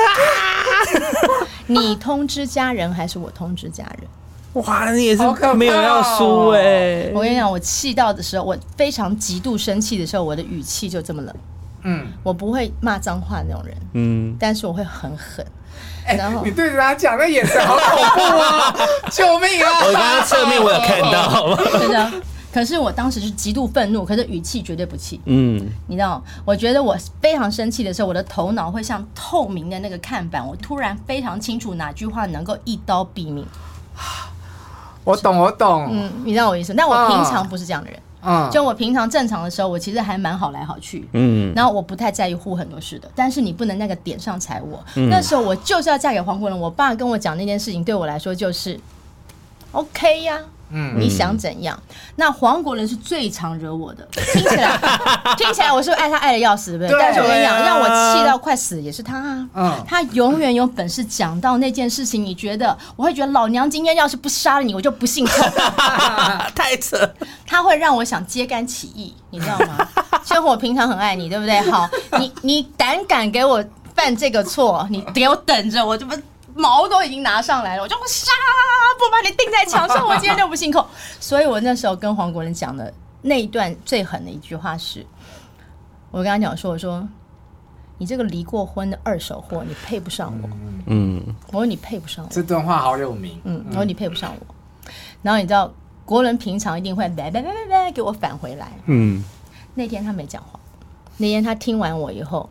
[1.67, 4.07] 你通知家人还是我通知家人？”
[4.53, 5.23] 哇，你也是
[5.55, 7.11] 没有要输哎、欸！
[7.13, 11.35] 我跟你讲，我气到的时候，我非常极度生气的时候，我的语气就这么冷。
[11.81, 13.75] 嗯，我不会骂脏话那种人。
[13.93, 15.45] 嗯，但是我会很狠。
[16.05, 18.75] 欸、然后你对着他讲，那眼神好恐怖啊！
[19.11, 19.69] 救命啊！
[19.87, 22.11] 我刚刚侧面我有看到，真 的。
[22.53, 25.19] 可是我当时是极度愤怒，可是语气绝对不气。
[25.25, 33.43] 嗯，你知道，我觉得我非常生气的时候，我的头脑会像透明的那个看板，我突然非常清楚哪句话能够一刀毙命。
[35.03, 35.89] 我懂，我懂。
[35.91, 36.73] 嗯，你知道我意思？
[36.75, 37.99] 但我平常不是这样的人。
[38.25, 48.79] 嗯，就我平常正常的时候，我其实还蛮好来好去，嗯，然后我不太在意护很多事的，但是你不能那个点上踩我，嗯、那时候我就是要嫁给黄国伦，我爸跟我讲那件事情，对我来说就是
[49.71, 50.45] OK 呀、啊。
[50.69, 51.77] 嗯，你想怎样？
[52.15, 54.79] 那黄国伦是最常惹我的，听起来
[55.37, 56.99] 听起来我是不是爱他爱的要死，对不对？
[56.99, 59.49] 但是我跟你讲，让我气到快死也是他啊。
[59.53, 65.43] 嗯，他永远有本事讲到那件事情，你觉得我会觉得老娘今天要是不杀了你，我就不姓寇。
[66.55, 66.97] 太扯！
[67.45, 69.87] 他会让我想揭竿起义，你知道吗？
[70.23, 71.59] 其实我平常很爱你，对不对？
[71.69, 73.63] 好，你你胆敢给我
[73.95, 76.15] 犯这个错，你给我等着，我就不。
[76.55, 78.31] 毛都已经拿上来了，我就杀，
[78.97, 80.85] 不把你钉在墙上，我今天就不信口。
[81.19, 85.05] 所以我那时候跟黄国伦讲的那一段最狠的一句话是，
[86.11, 87.07] 我跟他讲说，我说
[87.97, 90.49] 你这个离过婚的二手货，你配不上我。
[90.87, 92.29] 嗯，我说你配不上我。
[92.29, 93.39] 这段话好有名。
[93.43, 94.55] 嗯，我说你配不上我。
[95.21, 95.71] 然后你知道，
[96.05, 98.71] 国伦平常一定会来来来来来给我返回来。
[98.85, 99.23] 嗯，
[99.73, 100.59] 那天他没讲话，
[101.17, 102.49] 那天他听完我以后。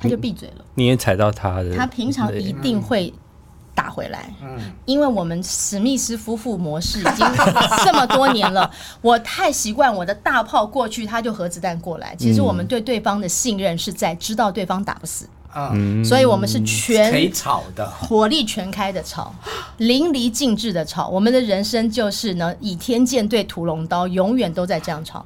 [0.00, 0.64] 他就闭嘴了。
[0.74, 1.76] 你也踩到他的。
[1.76, 3.12] 他平常一定会
[3.74, 7.26] 打回来，嗯，因为我们史密斯夫妇模式已经
[7.84, 12.14] 这么多年了，我太习惯我的大炮过去，他就核子弹过来。
[12.16, 19.34] 其实我们对对方的信任是在知道对方打不死，嗯，所以我们是全可以吵的，火力全开的吵，
[19.78, 21.08] 淋漓尽致的吵。
[21.08, 25.24] 我们的人生就是呢，倚天剑对屠龙刀，永远都在这样吵。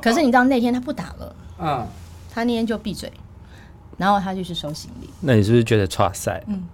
[0.00, 1.86] 可是你知道那天他不打了，嗯，
[2.32, 3.12] 他那天就闭嘴，
[3.98, 5.10] 然后他就去收行李。
[5.20, 6.42] 那你是不是觉得差赛？
[6.46, 6.66] 嗯，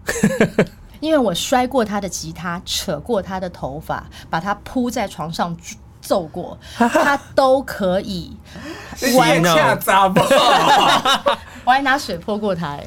[1.00, 5.56] 因为我摔过他的吉他，扯过他的头发，把他铺在床上
[6.00, 8.36] 揍过， 他都可以
[9.18, 10.20] 玩下杂不？
[11.64, 12.86] 我还拿水泼过他，哎，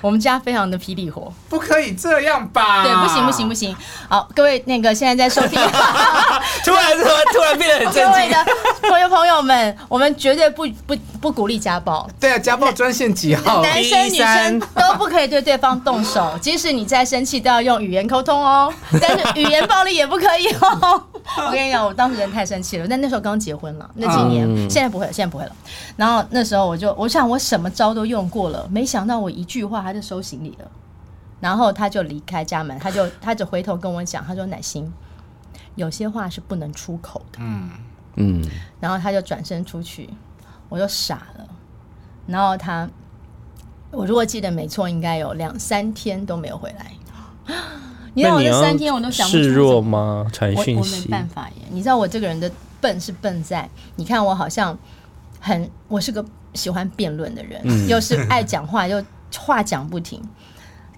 [0.00, 2.84] 我们家非常的霹雳火，不可以这样吧？
[2.84, 3.76] 对，不行不行不行。
[4.08, 5.58] 好，各位那个现在在收听，
[6.64, 8.12] 突 然突然突然变得很正经。
[8.12, 8.46] 各位的
[8.88, 12.08] 朋友朋友们，我们绝对不不不鼓励家暴。
[12.20, 13.62] 对啊，家暴专线几号？
[13.64, 18.72] 男生女生都不可以对对方动手， 即使你再生气，都要用语言沟通哦。
[19.00, 21.02] 但是语言暴力也不可以哦。
[21.38, 25.50] 我跟你讲，我当时人太生气了，但那时候刚结婚了，那几年，嗯、现在不会了，现在不会了。
[25.96, 30.68] 然后那时候我就，我想我什么招都用过了，没想到我一句话他就收行李了，
[31.38, 34.92] 然后他就离开家门，他就他就回头跟我讲，他说：“乃心，
[35.76, 37.70] 有些话是不能出口的。”嗯
[38.16, 38.42] 嗯，
[38.80, 40.10] 然后他就转身出去，
[40.68, 41.46] 我就傻了。
[42.26, 42.88] 然后他，
[43.92, 46.90] 我如果记得没错，应该有两三天都没有回来。
[48.14, 50.26] 你知道我这三天我都想不出示弱吗？
[50.32, 51.62] 传讯息我，我没办法耶。
[51.70, 54.76] 你知道我这个人的笨是笨在，你看我好像
[55.38, 59.00] 很，我是个喜欢辩论的人，嗯、又是爱讲话，又
[59.38, 60.22] 话讲不停。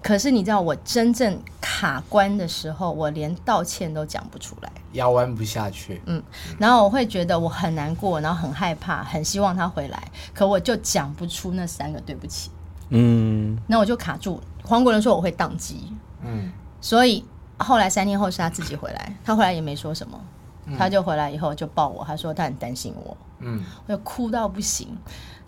[0.01, 6.01] 可是你知道我真正卡关的时候，我连道歉都讲不出来，腰弯不下去。
[6.05, 6.23] 嗯，
[6.57, 10.01] 然后我会觉得我很难过，然后很害怕，很希望他回来，
[10.33, 12.49] 可我就讲不出那三个对不起。
[12.91, 14.41] 嗯，那我就卡住。
[14.63, 15.91] 黄国伦说我会宕机。
[16.23, 16.49] 嗯。
[16.79, 17.25] 所以
[17.57, 20.17] 后来三天后是他自己回来，他回来也没说什么，
[20.65, 24.97] 嗯、他就回来以后就抱我，他说他很担心我，嗯，我就哭到不行，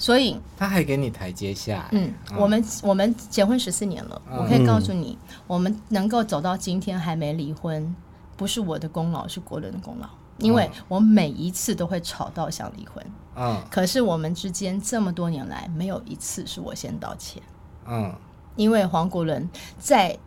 [0.01, 7.95] 所以他还给你台阶下，嗯，嗯我们我们结婚十四年了，嗯、我可以告诉你，我们能够走到今天还没离婚，
[8.35, 10.09] 不是我的功劳，是国伦的功劳，
[10.39, 17.43] 因为我每一次都会吵到想离婚，嗯，可是我们之间这么多年来没有一次是我先道歉，
[17.85, 18.11] 嗯，
[18.55, 20.17] 因为黄国伦在。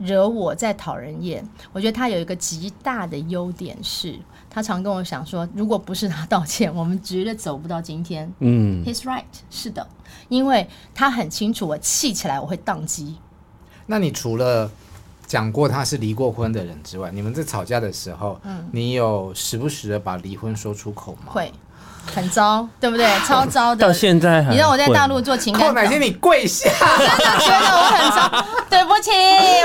[0.00, 8.32] 惹我在讨人厌，我觉得他有一个极大的优点是，他常跟我讲说，如果不是他道歉，我们绝对走不到今天。
[8.38, 9.86] 嗯，He's right，是的，
[10.28, 13.16] 因为他很清楚我气起来我会宕机。
[13.86, 14.70] 那你除了
[15.26, 21.32] 讲过他是离过婚的人之外，你们在吵架的时候，嗯，你有时不时的把离婚说出口吗？
[21.32, 21.52] 会。
[22.14, 23.06] 很糟，对不对？
[23.26, 23.86] 超糟的。
[23.86, 26.68] 到现在，你让我在大陆做情感，后哪天你跪下？
[26.98, 28.44] 真的觉得我很糟。
[28.68, 29.10] 对不起，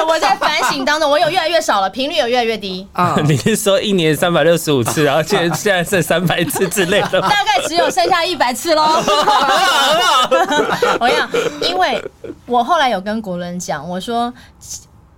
[0.07, 2.87] 我在反省当中，我有越来越少了，频率有越来越低。
[2.93, 7.21] 啊， 你是说一年三百六十五次，然后现现在剩三百次之类的？
[7.21, 8.83] 大概只有剩下一百次喽。
[10.99, 11.29] 我跟你讲，
[11.69, 12.03] 因为
[12.45, 14.33] 我后来有跟国伦讲，我说。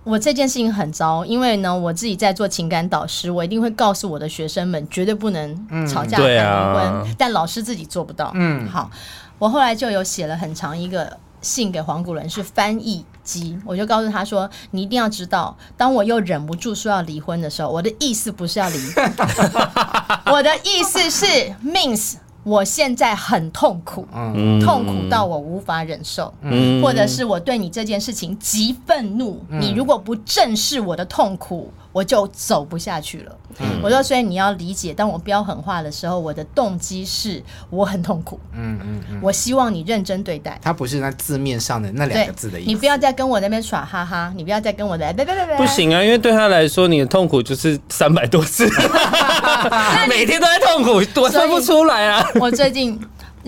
[0.08, 7.14] 我这件事情很糟，因为呢，我自己在做情感导师，我一定会告诉我的学生们，绝对不能吵架、谈离婚。
[7.18, 8.32] 但老师自己做不到。
[8.34, 8.90] 嗯，好，
[9.38, 18.78] 我后来就有写了很长一个信给黄古伦，是翻译机，我就告诉他说，你一定要知道，当我又忍不住说要离婚的时候，我的意思不是要离，
[20.32, 21.26] 我的意思是
[21.62, 22.14] means。
[22.48, 29.44] 我现在很痛苦，嗯、痛苦到我无法忍受，嗯、或者是我对你这件事情极愤怒。
[29.50, 33.36] 嗯、你如果不正视我的痛苦，我就走不下去了。
[33.58, 38.38] 嗯、我说，所以你要理解，当我飙狠话的时候，我的动机是我很痛苦。
[38.54, 40.56] 嗯嗯嗯，我希望你认真对待。
[40.62, 42.68] 他不是那字面上的那两个字的意思。
[42.68, 45.56] 你不要再跟我那边耍哈哈，你不要再跟我来别别别别。
[45.56, 48.64] 不行啊，因为对他来说，你的痛苦就是三百多次，
[50.08, 52.24] 每天都在痛苦，我说不出来啊。
[52.40, 52.96] 我最近。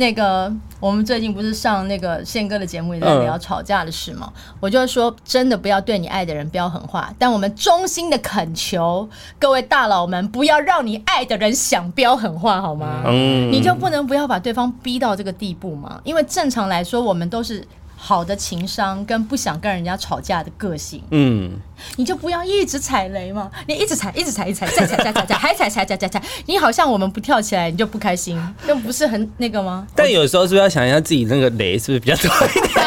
[0.00, 4.32] 那个，我们最近不是上那个宪哥的节目，也在聊吵架的事吗？
[4.34, 9.06] 嗯、我就说，真的不要对你爱的人飙狠话，但我们衷心的恳求
[9.38, 13.02] 各位大佬们，不要让你爱的人想飙狠话，好吗？
[13.04, 16.00] 嗯，你就不能不要把对方逼到这个地步吗？
[16.02, 17.62] 因为正常来说，我们都是。
[18.02, 21.52] 好的情商跟不想跟人家吵架的个性，嗯，
[21.96, 29.86] 你就不要一直踩雷嘛，你一直踩，一直踩，一直踩，再踩，再踩，再还踩，踩，踩，踩，踩，你好像我们不跳起来，你就不开心，那不是很那个吗？
[29.94, 32.84] 但有时候是不是要想一下自己那个雷是不是比较多一点？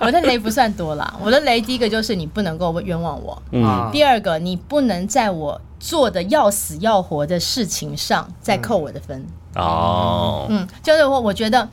[0.00, 9.24] 我的雷不算多啦，我的雷第一个就是你不能够冤枉我，嗯，第二个你不能在我做的要死要活的事情上再扣我的分
[9.54, 11.68] 哦，嗯，就是我我觉得。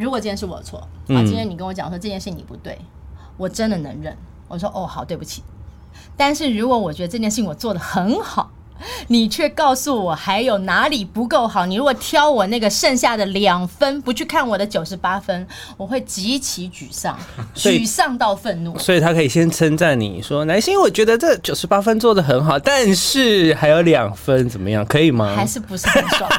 [0.00, 0.88] 如果今天是我的错，啊，
[1.24, 2.78] 今天你跟我讲说这件事你不对，
[3.36, 4.16] 我真的能忍。
[4.48, 5.42] 我说哦好，对不起。
[6.16, 8.50] 但是如果我觉得这件事情我做的很好，
[9.08, 11.66] 你却告诉我还有哪里不够好。
[11.66, 17.18] 你如果挑我那个剩下的两分，不去看我的九十八分，我会极其沮丧，
[17.54, 18.78] 沮丧到愤怒。
[18.78, 24.84] 所以他可以先称赞你说：“南星，我觉得这九十八分做的很好，但是还有两分，怎么样？
[24.86, 26.30] 可以吗？”还是不是很爽？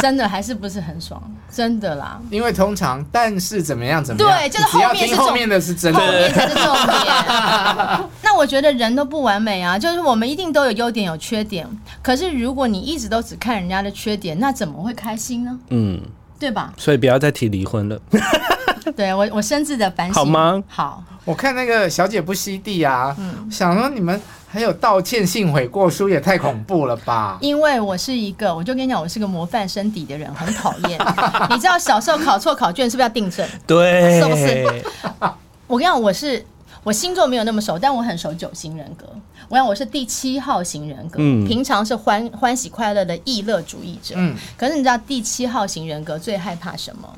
[0.00, 1.20] 真的还是不是很爽？
[1.50, 2.20] 真的啦。
[2.30, 4.02] 因为通常，但是怎么样？
[4.04, 4.38] 怎么样？
[4.38, 8.08] 对，就是后面是后面的是真的，后面才是重点。
[8.22, 11.66] 那我觉得人都不完美啊，就是我们一定都有优点有缺点。
[12.02, 15.58] 可是如果你一直都只看人家的缺点，那怎么会开心呢？
[15.70, 16.00] 嗯，
[16.38, 16.72] 对吧？
[16.76, 18.00] 所以不要再提离婚了。
[18.96, 20.14] 对我，我深自的反省。
[20.14, 20.62] 好吗？
[20.66, 21.02] 好。
[21.24, 24.18] 我看那个小姐不吸地啊，嗯，想说你们
[24.48, 27.36] 还有道歉信悔过书，也太恐怖了吧？
[27.42, 30.98] 因为我是一个，我就跟你讲，我是个模范生底的人，很讨厌。
[31.50, 33.46] 你知道小时候考错考卷是不是要订正？
[33.66, 34.82] 对，是不是？
[35.68, 36.42] 我跟你讲，我是
[36.82, 39.04] 我星座没有那么熟，但我很熟九型人格。
[39.48, 47.08] 我想我是第七号型人格，嗯，平常是欢欢喜快乐的逸乐主义者，嗯，可是你知道第七号型人格最害怕什么？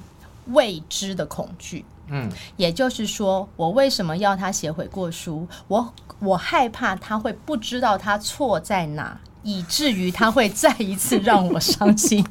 [0.46, 1.84] 未知的恐惧。
[2.12, 5.46] 嗯，也就是说，我为什么要他写悔过书？
[5.68, 12.24] 我我害怕他会不知道他错在哪，以至于他会再一次让我伤心。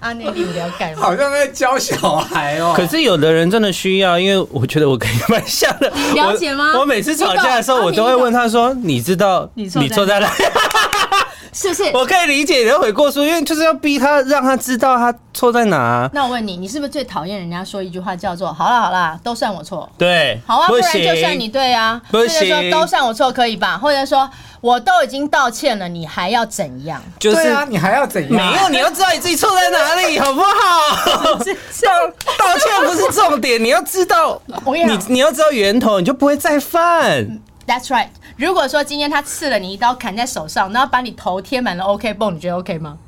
[0.00, 1.00] 阿内利，你了解吗？
[1.02, 2.72] 好像在教小孩哦。
[2.76, 5.90] 可是有的人真的需要，因为我觉得我可以蛮像的。
[5.94, 6.72] 你了解吗？
[6.74, 10.30] 我，我每次吵架的时候，我都会问他说：“你知道你错在哪？”
[11.54, 11.82] 是不是？
[11.92, 16.10] 我可以理解你的悔过书，因为就是要逼他，让他知道他错在哪啊。
[16.14, 19.86] 那我问你，你是不是最讨厌人家说一句话叫做“好啦好啦，都算我错”？
[19.98, 22.00] 对，好啊，不然就算你对啊。
[22.10, 23.76] 不行，说都算我错可以吧？
[23.76, 24.28] 或者说
[24.62, 27.02] 我都已经道歉了，你还要怎样？
[27.18, 28.50] 就是啊，你还要怎样？
[28.50, 31.34] 没有，你要知道你自己错在哪里，好不好？
[31.36, 37.40] 道道歉不是重点，你要知道，你你要知道源头，你就不会再犯。
[37.66, 38.08] That's right。
[38.36, 42.98] 如果说今天他刺了你一刀，砍在手上，然后把你头贴满了 OK 绷，你觉得 OK 吗？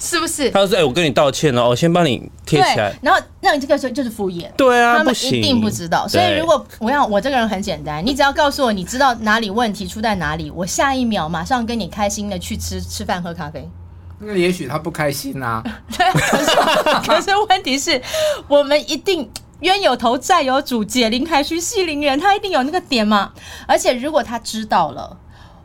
[0.00, 0.48] 是不是？
[0.52, 4.48] 他说：“哎、欸，我跟你道歉了，我先帮你贴起来。”然后，那你这个时候就是敷衍。
[4.56, 6.06] 对啊，他们一定不知道。
[6.06, 13.68] 所以，如果我要我这个人很简单，你只要告诉我你知道哪里问题出在哪里，我下一秒马上跟你开心的去吃吃饭喝咖啡。
[14.20, 15.62] 那也许他不开心啊。
[15.96, 18.00] 对，可是可是问题是
[18.48, 19.30] 我们一定。
[19.60, 23.32] 冤有头债有主，解铃还须系铃人，他一定有那个点嘛。
[23.66, 25.18] 而且如果他知道了，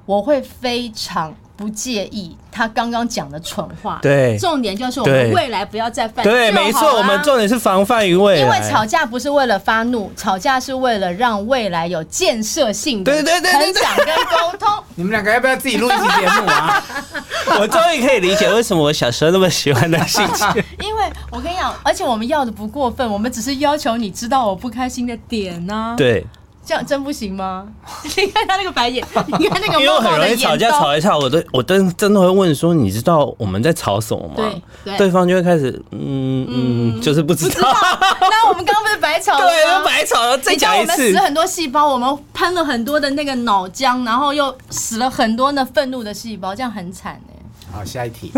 [0.08, 4.00] 我会非常不介意他刚刚讲的蠢话。
[4.02, 6.24] 对，重点就是我们未来不要再犯。
[6.24, 8.42] 对，没错，我们重点是防范于未来。
[8.42, 13.42] 因为吵架不是为了发怒，吵架是为了让未来有建设性的成
[13.74, 14.68] 长跟沟通。
[14.96, 16.84] 你们两个要不要自己录一期节目啊？
[17.60, 20.48] 我终于可以理解为什么我小时候那么喜欢的心情。
[20.82, 25.96] 因为我跟你讲，而且我们要的不过分，我们只是要求你知道我不开心的点呢、啊。
[25.96, 26.26] 对。
[26.66, 27.68] 这样真不行吗？
[28.18, 29.06] 你看他那个白眼，
[29.40, 29.80] 你看那个。
[29.82, 37.56] 因为我很容易吵架，吵一吵，我都我都真的会问说：“你知道我们在吵什么吗？”对，对，对方就会开始嗯嗯，就是不知道。
[37.56, 37.74] 知道
[38.22, 39.48] 那我们刚刚不是白吵了吗？
[39.52, 40.38] 对，都白吵了。
[40.38, 40.92] 再讲一次。
[40.94, 47.34] 我们死很多细胞，我们喷了很多的那个脑浆，然后又死了很多的愤怒的细胞，这样很惨哎。
[47.72, 48.32] 好，下一题。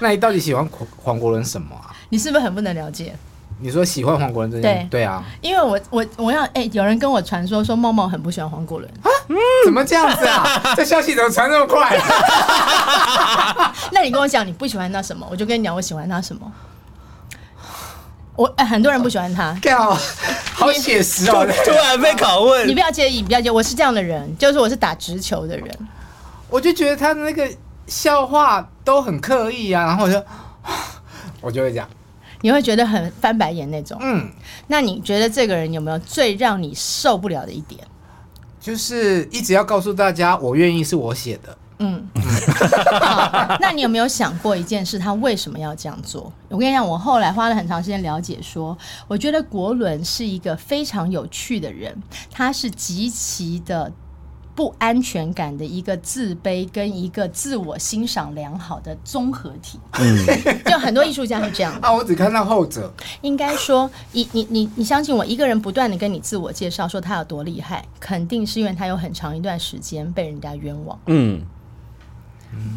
[0.00, 1.90] 那你到底喜欢黄黄国伦什么啊？
[2.10, 3.14] 你是不是很不能了解？
[3.60, 9.08] 你说喜欢黄国伦这件对对啊，因为我我我要哎、欸，有人跟我传说说茂茂很不喜欢黄国伦啊，
[9.64, 10.60] 怎么这样子啊？
[10.74, 11.98] 这消息怎么传那么快？
[13.92, 16.50] 那你跟我讲你不喜欢他什么，我就跟你讲我喜欢他什么。
[18.36, 19.98] 我哎、欸，很多人不喜欢他，好，
[20.54, 21.46] 好写实哦！
[21.64, 25.68] 突然被拷问，你不要介意，你不要介意，我是这样的人，就是我是打直球的人，
[26.48, 27.46] 我就觉得他的那个
[27.86, 30.24] 笑话都很刻意啊，然后我就
[31.42, 31.86] 我就会讲。
[32.42, 34.30] 你会觉得很翻白眼那种，嗯，
[34.68, 37.80] 那你觉得这个人有没有最让你受不了的一点？
[38.60, 42.06] 就是一直要告诉大家，我愿意是我写的，嗯，
[43.60, 46.32] 那你有没有想过一件事，他为什么要这样做？
[46.48, 48.78] 我跟你讲，我后来花了很长时间了解说，说
[49.08, 51.96] 我觉得国伦是一个非常有趣的人，
[52.30, 53.90] 他是极其的。
[54.60, 60.26] 不安全感的一个自卑跟一个自我欣赏良好的综合体，嗯，
[60.68, 61.90] 就很多艺术家是这样 啊。
[61.90, 62.92] 我只看到后者。
[63.22, 71.40] 应该说，你你你你相信我，一个人不断的跟你自我介绍说他有多厉害，肯定是因为他有很长一段时间被人家冤枉，嗯，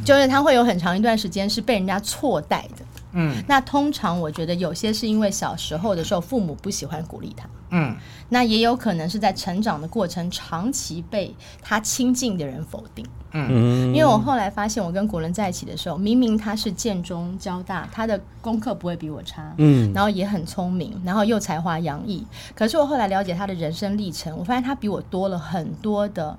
[0.06, 3.44] 就是他会有很长一段时间是被人家错待的，嗯。
[3.46, 7.46] 那通常我觉得有些是因为小时候的时候父母不喜欢鼓励他。
[7.74, 7.96] 嗯，
[8.30, 13.04] 那也有可能是在成长的过程，长期被他亲近的人否定。
[13.32, 22.24] 嗯，因为我后来发现，我跟国伦在一起的时候，明明他是建中交大，他的功课不会比我差，嗯，然后也很聪明，然后又才华洋溢。
[22.56, 26.38] 可是我后来了解他的人生历程，我发现他比我多了很多的，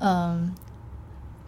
[0.00, 0.54] 嗯。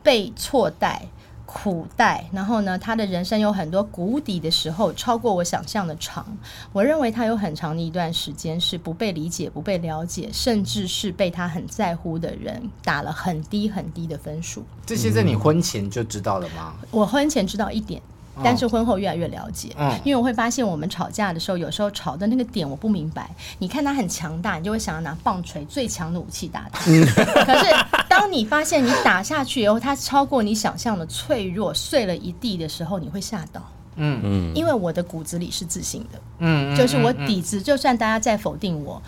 [0.03, 1.03] 被错待。
[1.47, 6.37] 苦待，然后呢，他的人生有很多谷底的时候，超过我想象的长。
[6.73, 14.65] 我认为他有很长的一段时间是不被理解、不被了解，甚至是被他很在乎的人打了很低很低的分数。
[14.85, 16.75] 这些在你婚前就知道了吗？
[16.91, 18.03] 我婚前知道一点。
[18.45, 23.30] 但是婚后越来越了解，嗯，因为我会发现我们吵架的时候，有时候吵的那个点我不明白。
[23.59, 26.84] 你看他很强大，你就会想要拿棒槌最强的武器打他。
[27.45, 27.66] 可是
[28.09, 33.62] 当你发现你打下去以后，他超过你想象的脆弱，碎了一地的时候，你会吓到。
[33.97, 39.03] 嗯嗯，因为我的骨子里是自信的，嗯，就是我底子，就算大家再否定我，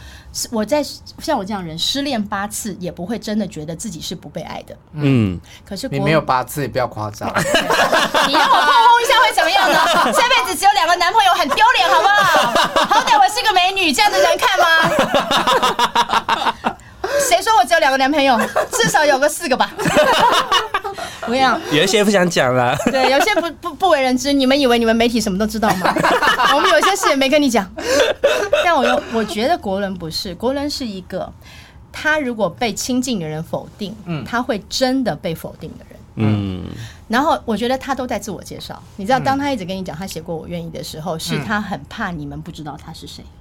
[0.51, 5.39] 我在像我这样人失恋八次，也不会真的觉得自己是不被爱的，嗯。
[5.64, 7.28] 可是你没有八次，也不要夸张。
[8.26, 9.76] 你让我碰碰一下会怎么样呢？
[10.12, 12.14] 下辈子只有两个男朋友很丢脸，好不好？
[12.86, 14.66] 好歹我是个美女，这样的人看吗？
[17.28, 18.38] 谁说我只有两个男朋友？
[18.72, 19.72] 至少有个四个吧。
[21.26, 22.74] 不要，有一些不想讲了。
[22.86, 24.32] 对，有些不不不为人知。
[24.32, 25.94] 你们以为你们媒体什么都知道吗？
[26.54, 27.70] 我们有些事也没跟你讲。
[28.64, 31.30] 但我又我觉得国伦不是，国伦是一个，
[31.92, 35.98] 他如果被亲近的人否定，嗯，他会真的被否定的人。
[36.16, 36.64] 嗯。
[37.08, 38.82] 然后我觉得他都在自我介绍。
[38.96, 43.22] 你知道，当他一直跟你讲他写过《我愿意》的时候，是他很怕你们不知道他是谁。
[43.24, 43.38] 嗯。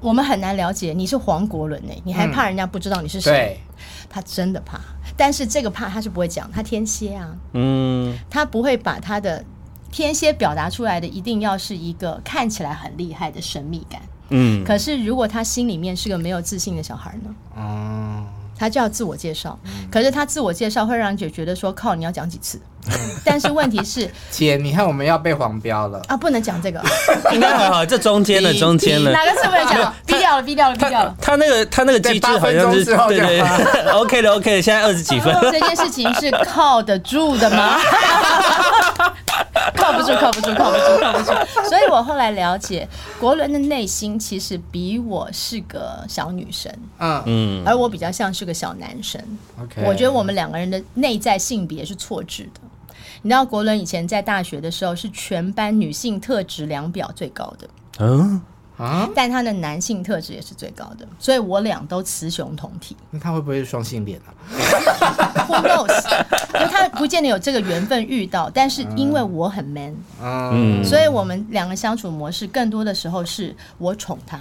[0.00, 3.30] 我们很难了解你是黄国伦呢，你还怕人家不知道你是谁？
[3.30, 3.60] 对。
[4.08, 4.80] 他真的怕。
[5.16, 9.44] 但是这个怕他是不会讲，他天蝎啊，嗯，他不会把他的
[9.90, 14.00] 天蝎表达出来的，一定要是一个看起来很厉害的神秘感，
[14.30, 14.64] 嗯。
[14.64, 17.34] 可是如果他心里面是个没有自信的小孩呢？
[17.56, 18.26] 嗯。
[18.58, 19.58] 他就要自我介绍，
[19.90, 22.60] 可是他自我介绍会让人觉得说靠，你要讲几次？
[23.24, 26.80] 但是问题是， 姐，你看我们要被黄标了啊，不能讲这个。
[27.34, 29.92] 应该还好，这中间的中间的哪个是不能讲？
[30.06, 31.14] 逼掉了，逼掉了，逼掉了。
[31.20, 33.40] 他那个他那个机制好像是对对
[33.90, 35.36] ，OK 的 OK 的，现在二十几分。
[35.50, 37.80] 这件事情是靠得住的吗？
[39.74, 41.32] 靠不住，靠不住，靠不住，靠不住。
[41.68, 42.86] 所以我后来了解，
[43.18, 49.20] 国伦的内心其实比我是个小女生，嗯嗯，而我比较像是个小男生。
[49.62, 52.60] OK，我觉得我们两个人的内在性别是错置的。
[53.22, 58.20] 你知道，国伦以前在大学的时候是全班女性特质量表最高的，嗯。
[58.20, 58.42] 啊！
[59.14, 62.96] 但他的男性特质也是最高的，所以我俩都雌雄同体。
[63.10, 64.28] 那他会不会是双性恋啊？
[65.48, 66.24] Who knows？
[66.54, 74.38] 因为他不见得有这个缘分遇到，但是因为我很 man，嗯，所以我们两个相处模式更多的时候是我宠他，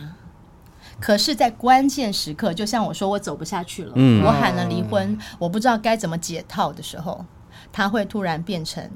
[0.99, 7.25] 可是，在关键时刻，就像我说我走不下去了，嗯，我喊了离婚，我不知道该怎么解套的时候，
[7.71, 8.89] 他会突然变成。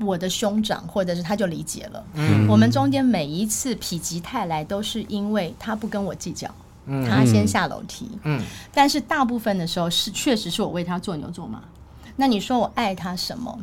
[0.00, 2.04] 我的兄长，或者是他就理解了。
[2.14, 6.48] 嗯，我们中间每一次否极泰来，都是因为他不跟我计较，
[6.86, 8.10] 嗯，他先下楼梯。
[8.24, 8.42] 嗯，
[8.72, 11.62] 但是大部分的时候是确实是我为他做牛做马。
[12.16, 13.58] 那你说我爱他什么？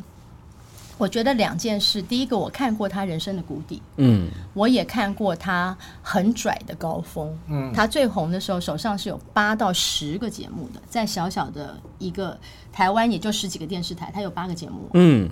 [0.96, 12.36] 我觉得两件事，第一个我看过他人生的谷底，嗯，我也看过他很拽的高峰，嗯，他最红的时候手上是有八到十个节目的，在小小的一个
[12.78, 15.28] 台湾也就十几个电视台，他有八个节目，嗯，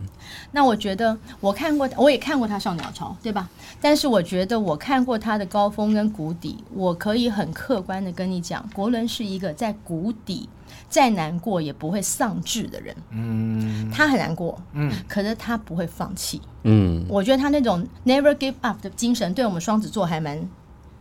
[0.50, 3.48] 那我觉得我看过，我也看过他上鸟巢，对吧？
[3.80, 10.48] 但是我觉得我看过他的高峰跟谷底，我可以很客观的跟你讲，国伦是一个在谷底。
[10.88, 20.48] 再难过也不会丧志的人，嗯，他很难过，嗯，可是他不会放弃，嗯，我觉得他那种 never give up 的精神，对我们双子座还蛮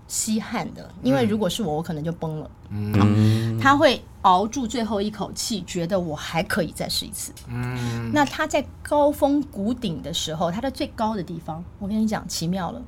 [0.08, 12.82] 稀罕的，因为如果是我，我可能就崩了，嗯，他会熬住最后一口气，觉得我还可以再试一次，嗯，那他在高峰谷顶的时候，他在最高的地方，我跟你讲奇妙了，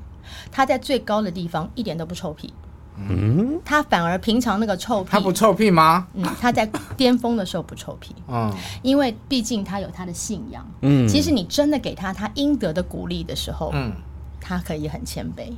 [0.51, 2.53] 他在最高的地方一点都不臭屁。
[2.99, 6.07] 嗯，他反而平常那个臭屁，他不臭屁吗？
[6.15, 8.15] 嗯，他在巅峰的时候不臭屁。
[8.28, 8.51] 嗯，
[8.82, 10.65] 因为毕竟他有他的信仰。
[10.82, 13.93] 嗯，其实你真的给他他应得的鼓励的时候，嗯，
[14.41, 15.51] 他可以很谦卑。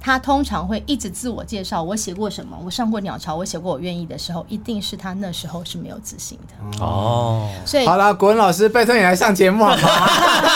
[0.00, 6.84] 他通常会一直自我介绍，我写过什么，我上过鸟巢，我写过我愿意的时候，一定是他那时候是没有自信的。
[6.84, 10.08] 哦，所以好了，国文老师，拜托你来上节目好吗？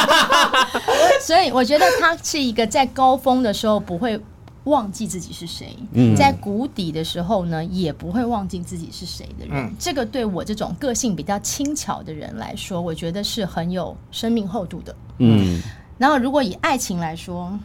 [1.21, 4.21] 所以我觉得他是一个在高峰的时候不会。
[4.67, 5.77] 忘记自己是谁，
[6.17, 9.75] 在谷底的时候呢，也不会忘记自己是谁的人。
[9.77, 14.95] 这个对我这种个性比较轻巧的人来说，我觉得是很有生命厚度的。
[15.19, 15.61] 嗯，
[15.99, 17.59] 然后如果以爱情来说，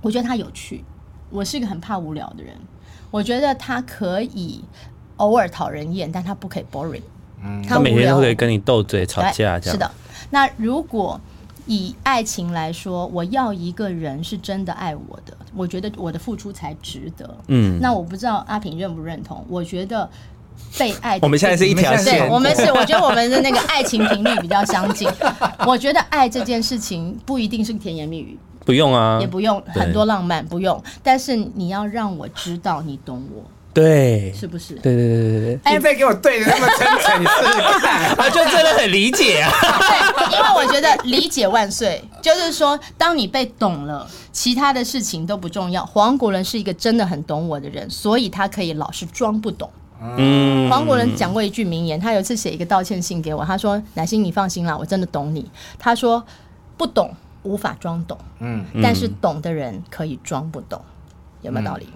[0.00, 0.84] 我觉得他有趣。
[1.30, 2.54] 我是一个很怕无聊的人，
[3.10, 4.64] 我觉得他可以
[5.16, 7.02] 偶尔讨人厌，但他不可以 boring。
[7.42, 9.60] 嗯，他每天都可以跟你斗嘴吵架，这样。
[9.62, 9.90] 是的。
[10.30, 11.20] 那如果
[11.66, 17.38] 以爱情来说，我要一个人是真的爱我的，我觉得我的付出才值得。
[17.46, 19.44] 嗯，那我不知道阿平认不认同？
[19.48, 20.10] 我觉得
[20.76, 21.18] 被爱。
[21.22, 25.08] 我们现在是一条线，对，我们是， 我觉得我们的那个爱情频率比较相近。
[25.64, 30.82] 我觉得爱这件事情不一定是甜言蜜语，不用啊，也不用很多浪漫，不用。
[31.02, 33.42] 但是你要让我知道你懂我。
[33.72, 34.74] 对，是不是？
[34.74, 35.60] 对对对对对。
[35.72, 39.48] 现在给我对的那么真诚，你试试看，他 就真的很理解啊。
[39.78, 45.86] 对，因为我觉得理解万岁，就是说，当你被懂了，其他的事情都不重要。
[45.86, 49.70] 黄国伦是一个真的很懂我的人，所以他可以老是装不懂。
[50.16, 55.48] 嗯，黄国伦讲过一句名言，他有一次写一个道歉信给我，他说：“乃心，你放心啦，我真的懂你。”
[55.78, 56.24] 他说
[56.76, 60.80] ：“不懂无法装懂，嗯，但是懂的人可以装不懂，
[61.42, 61.88] 有没有道理？”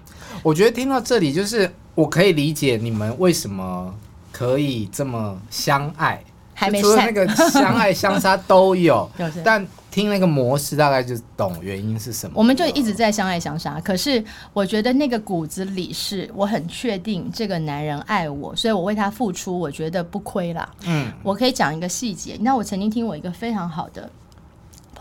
[0.43, 3.95] 我觉得听到这里，就是我可以理解你们为什么
[4.33, 6.23] 可以这么相爱，
[6.55, 9.09] 还没除了那个相爱 相杀都有，
[9.45, 12.33] 但听那个模式大概就懂原因是什么。
[12.37, 14.23] 我们就一直在相爱相杀，可是
[14.53, 20.69] 我觉得那个骨子里是我很确定这个男人爱我，所以我为他付出，我觉得不亏啦。
[20.85, 24.11] 嗯，我可以讲一个细节，那我曾经听我一个非常好的。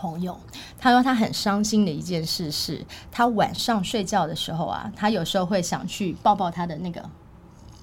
[0.04, 0.38] 朋友，
[0.78, 7.02] 他说他很伤心的一件事是，他晚上睡觉的时候啊，他有时候会想去抱抱他的那个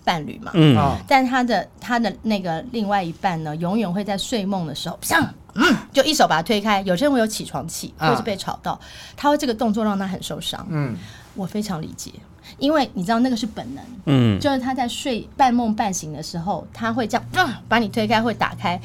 [0.03, 6.81] 伴侣嘛，嗯，但他的他的那个另外一半呢，永远会在睡梦的时候，砰，嗯，就一手把他推开。
[6.81, 8.79] 有些人会有起床气，或是被吵到，
[9.17, 10.63] 他会这个动作让他很受伤。
[10.69, 10.95] 嗯，
[11.33, 12.11] 我非常理解，
[12.59, 18.79] 因为你知道那个是本能，嗯，就是他在睡半梦半醒的时候，他会这样，嗯，把你推开，会打开。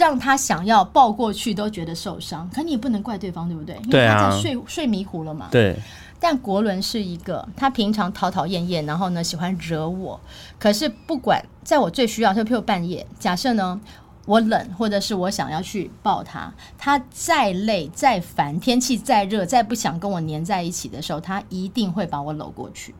[0.00, 3.76] 让他想要抱过去都觉得受伤，可你也不能怪对方，对不对？
[3.84, 5.48] 因为他在睡睡迷糊了嘛。
[5.50, 5.76] 对。
[6.18, 10.18] 但国伦是一个，他平常讨讨厌厌，然后呢喜欢惹我。
[10.58, 13.78] 可是不管在我最需要，就譬如半夜，假设呢
[14.24, 22.94] 我冷，或者是我想要去抱他，他再累再烦，天气再热，再不想跟我黏在一起的时候，他一定会把我搂过去。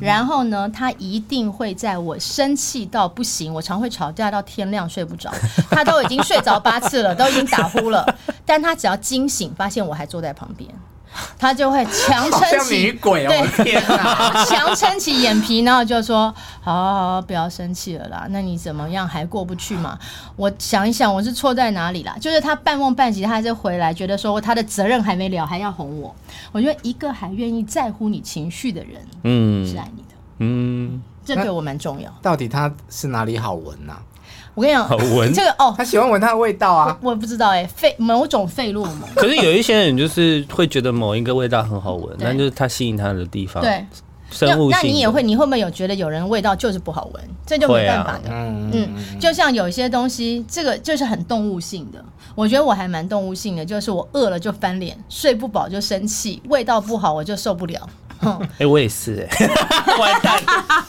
[0.00, 5.30] 然后呢，他一定会在我生气到不行，我常会吵架到天亮睡不着，
[5.70, 8.06] 他都已经睡着八次了，都已经打呼了，
[8.44, 10.68] 但他只要惊醒，发现我还坐在旁边。
[11.38, 18.26] 他就会强撑起女鬼哦，对，天哪， 强撑起眼皮，然后就说：“好好好，不要生气了啦。
[18.30, 19.98] 那你怎么样还过不去嘛？
[20.36, 22.16] 我想一想，我是错在哪里啦？
[22.20, 26.14] 就是他半梦半醒，他还是回来，觉得说他的责任还没了，还要哄我。
[26.52, 32.10] 我觉得一个还愿意在乎你情绪的人，嗯，是爱你的，嗯，这对我蛮重要。
[32.22, 33.96] 到底他是哪里好闻呢？
[34.56, 36.98] 我跟你讲，闻这个哦，他喜欢闻它的味道啊。
[37.02, 39.02] 我，我不知道哎，费某种费洛蒙。
[39.14, 43.62] 可是有一些人就是会觉得某一个味道很好闻，那就是他吸引他的地方。
[43.62, 43.84] 对，
[44.30, 44.70] 生物。
[44.70, 47.22] 那你也会，你会不会有觉得有人味道就是不好闻？
[47.44, 48.30] 这就没办法的。
[48.30, 49.20] 嗯嗯。
[49.20, 52.02] 就像有一些东西，这个就是很动物性的。
[52.34, 57.86] 我觉得我还蛮动物性的，就是我饿了就翻脸，睡不饱就生气，味道不好我就受不了。
[58.58, 59.48] 哎，我也是哎，
[59.98, 60.42] 完蛋。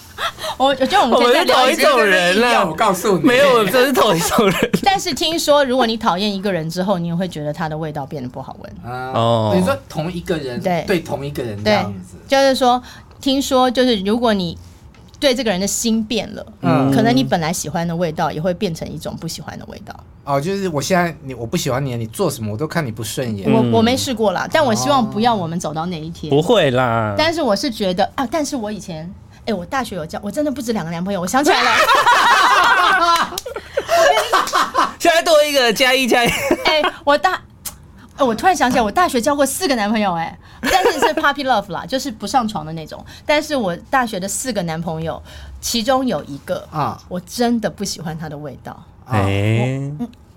[0.57, 2.67] 我我觉得我们我是同一种人了。
[2.67, 4.71] 我告诉你，没有，这是同一种人。
[4.82, 8.93] 但是听说，如果你讨厌一个人之后，你也会觉得他的味道变得不好闻。
[9.13, 12.82] 哦，你说同一个人对对同一个人这样子，就是说，
[13.21, 14.57] 听说就是如果你
[15.20, 19.95] 对这个人的心变了，嗯，可能你本来喜欢的味道也会变成一种不喜欢的味道。
[20.24, 23.51] 哦，就是我现在你我不喜欢你，你做什么我都看你不顺眼。
[23.51, 26.30] 我我没试过啦，但我希望不要我们走到那一天。
[26.30, 29.11] 不会啦，但是我是觉得啊，但是我以前。
[29.39, 31.22] 哎、欸，我大学有交，我真的不止两个男朋友。
[31.22, 31.72] 我想起来了，
[34.99, 36.28] 现在多一个加一加一。
[36.68, 37.41] 哎、欸，我大，
[38.18, 43.03] 哎，我突然想起来，我大学交过四个男朋友，哎，但是是 puppy love 啦，就是不上床的那种。
[43.26, 45.22] 但是我大学的四个男朋友，
[45.61, 48.84] 其中有一个啊，我真的不喜欢他的味道。
[49.05, 49.80] 哎、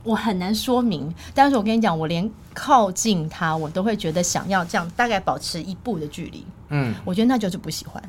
[0.03, 6.47] 我很难说明，但是我跟你讲，我连靠近他，我都会觉得想要这样，大概保持一步的距离。
[6.69, 8.03] 嗯，我觉得那就是不喜欢。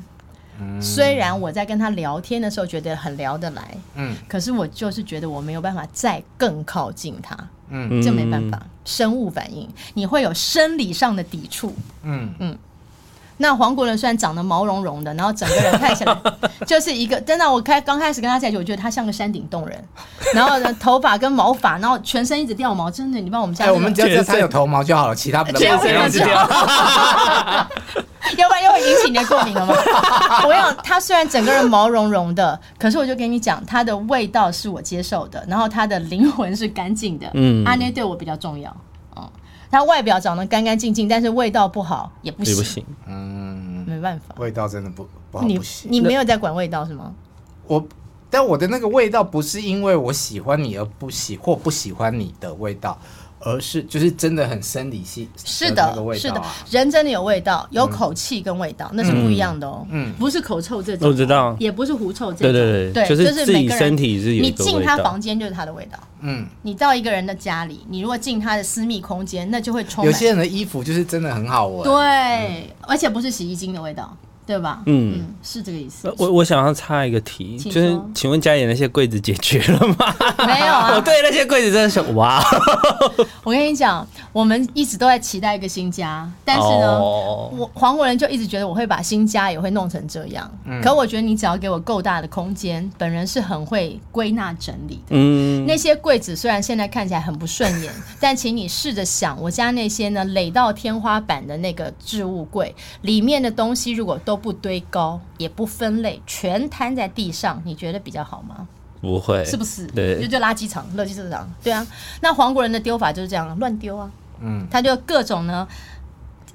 [0.80, 7.36] 虽然我在跟他聊天的时候觉得很聊得来，嗯，可是我就是觉得我没有办法再更靠近他，
[7.72, 12.32] 嗯，这没办法，生物反应，你会有生理上的抵触，嗯。
[12.38, 12.58] 嗯。
[13.42, 16.16] 那黄国伦虽然长得毛茸茸的，然后整个人看起来
[16.64, 19.84] 就是一个，真的，我开刚开始跟他在一起，我觉得他像个山顶洞人，
[20.32, 25.72] 然后呢，头发跟毛发，然后全身一直掉毛，真的，你帮我们家，哎，我们只要知道他有头毛就好了，其他不能掉，
[28.38, 29.74] 要不然又会引起你的过敏了吗？
[30.46, 38.74] 我想他虽然整个人毛茸茸的，可是我就跟你讲，他的味道是我接受的，然后他的灵魂是干净的，嗯，阿内对我比较重要。
[39.72, 42.54] 他外表长得干干净净，但是味道不好也不行。
[42.54, 45.90] 不行，嗯，没办法，味道真的不不好不行。
[45.90, 47.14] 你你没有在管味道是吗？
[47.66, 47.82] 我，
[48.28, 52.98] 但我的那个味道不是因为我喜欢你而不喜或不喜欢你的味道，
[53.44, 59.86] 而是就是真的很生理性是的是的人真的有味道，有口气跟味道，那是不一样的哦。
[59.90, 60.12] 嗯。
[60.18, 61.56] 不是口臭这种，我知道。
[61.58, 65.22] 也不是狐臭这种，对对对，就是自己每个人身体是有你进他房。
[65.22, 65.96] 间就是他的味道。
[66.20, 70.12] 嗯，你到一个人的家里，你如果进他的私密空间，那就会充满。
[70.12, 74.16] 有些人的衣服就是真的很好闻，对，而且不是洗衣精的味道，
[74.46, 74.82] 对吧？
[74.86, 76.12] 嗯嗯，是这个意思。
[76.18, 80.14] 我我想要插一个题，就是说请问家里那些柜子解决了吗？
[80.46, 82.42] 没有啊， 我对那些柜子真的是哇，
[83.44, 90.50] 我跟你讲，我们一直都在期待一个新家，但是呢，哦我黄国人就一直觉得我会把新家也会弄成这样。
[90.82, 95.10] 可我觉得你只要给我够大的空间，本人是很会归纳整理的。
[95.10, 108.66] 嗯，那些柜子虽然现在看起来很不顺眼，但请你试着想，我家那些呢垒到天花板的那个置物柜里面的东西，如果都不堆高，也不分类，全摊在地上，你觉得比较好吗？
[109.00, 109.86] 不会，是不是？
[109.88, 111.84] 对就就垃圾场、垃圾市场，对啊。
[112.20, 114.10] 那黄国人的丢法就是这样，乱丢啊。
[114.40, 115.66] 嗯，他就各种呢，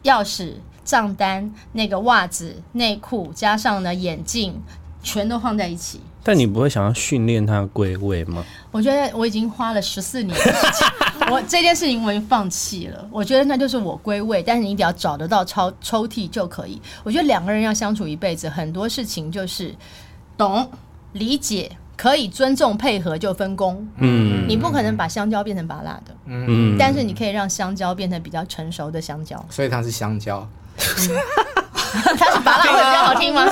[0.04, 0.54] 钥匙、
[0.86, 4.62] 账单、那个袜子、内裤，加上呢眼镜，
[5.04, 6.02] 全都放在一起。
[6.28, 8.44] 但你不会想要训练它的归位吗？
[8.70, 13.08] 我觉得我已经花了十四年的时间，我这件事情我已经放弃了。
[13.10, 16.82] 我觉得那就是我归位，但是你一定要找得到抽抽屉就可以。
[17.06, 19.74] 我觉得两个人要相处一辈子，很多事情就是
[20.36, 20.70] 懂、
[21.14, 23.88] 理解、可以尊重、配合就分工。
[23.96, 29.42] 嗯你不可能把香蕉变成芭乐的，嗯，但是你可以让香蕉变成比较成熟的香蕉。
[29.50, 30.46] 所以它是香蕉。
[32.18, 33.48] 它是拔蜡会比较好听吗？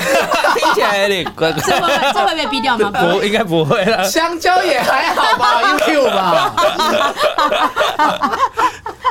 [0.56, 1.62] 听起来有点怪怪。
[1.62, 2.92] 这会这会被逼掉吗？
[2.92, 4.04] 不应该不会了。
[4.04, 6.54] 香蕉也还好吧， YouTube 吧。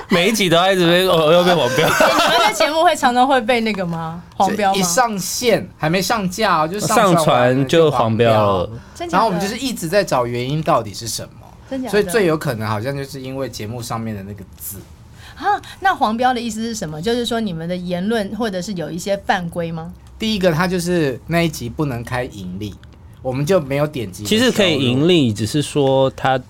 [0.08, 1.88] 每一集都一直被，哦，又被黄标。
[1.88, 4.20] 你们的节目会常常会被那个吗？
[4.36, 4.78] 黄标吗？
[4.78, 8.70] 一上线还没上架哦，就上上传就黄标了。
[9.10, 14.78] 然后我们就是一直在找原因到底是什么，真假所以最有可能好像就是因为节目上面的那个字。
[15.36, 17.00] 啊，那黄标的意思是什么？
[17.00, 19.92] 就是说你们的言论或者是有一些犯规吗？
[20.18, 22.72] 第一个，他就是那一集不能开盈利，
[23.20, 24.24] 我们就没有点击。
[24.24, 26.40] 其实可以盈利，只是说它，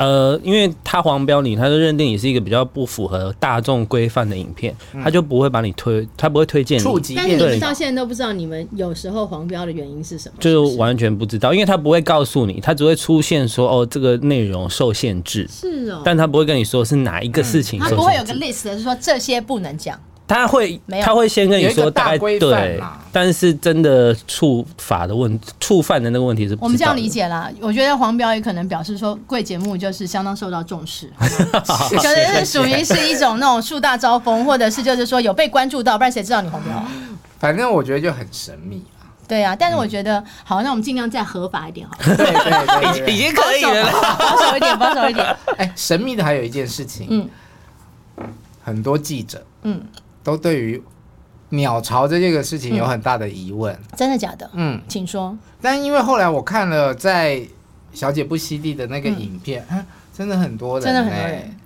[0.00, 4.74] 呃，因为他黄标你，他就认定你是一个比较不符合大众规范的影片，
[5.04, 10.36] 他就不会把你推，他不会推荐你，触及但是你到现在都不知道你们有时候黄标的原因是什么？
[10.40, 18.40] 就是完全不知道，因为他不会告诉你，他只会出现说哦，这个内容受限制，是哦，但他不会跟你说是哪一个事情受他不会有个。
[18.40, 20.00] list 是说这些不能讲。
[20.30, 36.88] 他会没有他会先跟你说大概大规范对嘛，但是真的触法的问触犯的那个问题是我们这样理解啦，我觉得黄标也可能表示说贵节目就是相当受到重视， 可能是属于是一种那种树大招风，或者是就是说有被关注到，不然谁知道你黄标啊？
[37.40, 39.10] 反正我觉得就很神秘啊。
[39.26, 43.90] 对啊，但是我觉得好，那我们尽量再合法一点好了， 对对对对已经可以了。
[44.16, 45.26] 保守一点，保守一点。
[45.58, 47.28] 哎，神秘的还有一件事情，嗯
[48.62, 49.80] 很多记者嗯，
[50.22, 50.82] 都对于
[51.50, 53.76] 鸟巢这件个事情有很大的疑问。
[53.96, 54.48] 真的假的？
[54.54, 55.36] 嗯，请说。
[55.60, 57.40] 但因为后来我看了在
[57.92, 59.84] 小姐不吸地的那个影片，啊
[60.16, 61.56] 真的很多人，真的很多人，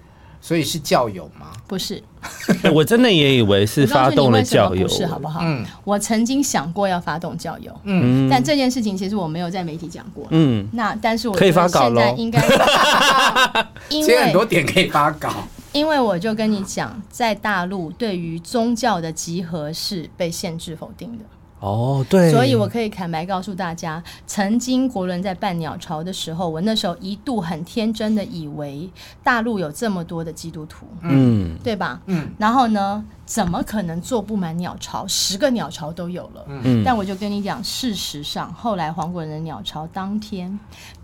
[0.41, 1.49] 所以是教友吗？
[1.67, 2.03] 不是，
[2.75, 5.41] 我真的也以为是发动了教友不，是好不好？
[5.43, 10.27] 嗯我曾经想过要发动教友，嗯，但这件事情其实我没有在媒体讲过。
[10.31, 12.41] 嗯，那但是我可以发稿咯现在应该，
[13.89, 15.33] 因其实很多为点可以发稿。
[15.75, 21.25] 因为我就跟你讲，在大陆对于宗教的集合是被限制否定的。
[21.59, 28.89] 哦，对，所以我可以坦白告诉大家，曾经国伦在办鸟巢的时候，我那时候一度很天真的以为
[29.23, 32.01] 大陆有这么多的基督徒，嗯，对吧？
[32.07, 35.05] 嗯，然后呢，怎么可能坐不满鸟巢？
[35.09, 36.45] 十个鸟巢都有了。
[36.49, 40.57] 嗯但我就跟你讲，事实上，后来黄国伦的鸟巢当天，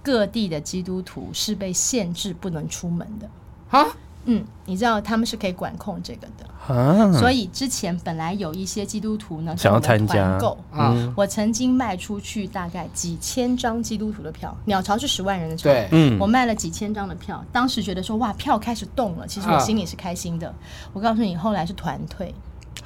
[0.03, 3.31] 各地的基督徒是被限制不能出门的。
[3.71, 3.87] 啊，
[4.25, 6.75] 嗯，你知道他们是可以管控这个的。
[6.75, 10.15] 啊，所以之前本来有一些基督徒呢，想要参加。
[10.15, 11.13] 团购嗯。
[11.17, 16.19] 我曾经卖出去大概几千张基督徒的票，鸟巢是十万人的场，对，嗯。
[16.21, 20.55] 我卖了几千张的票，当时觉得说哇，票开始动了，其实我心里是开心的。
[20.93, 22.33] 我告诉你，后来是团退，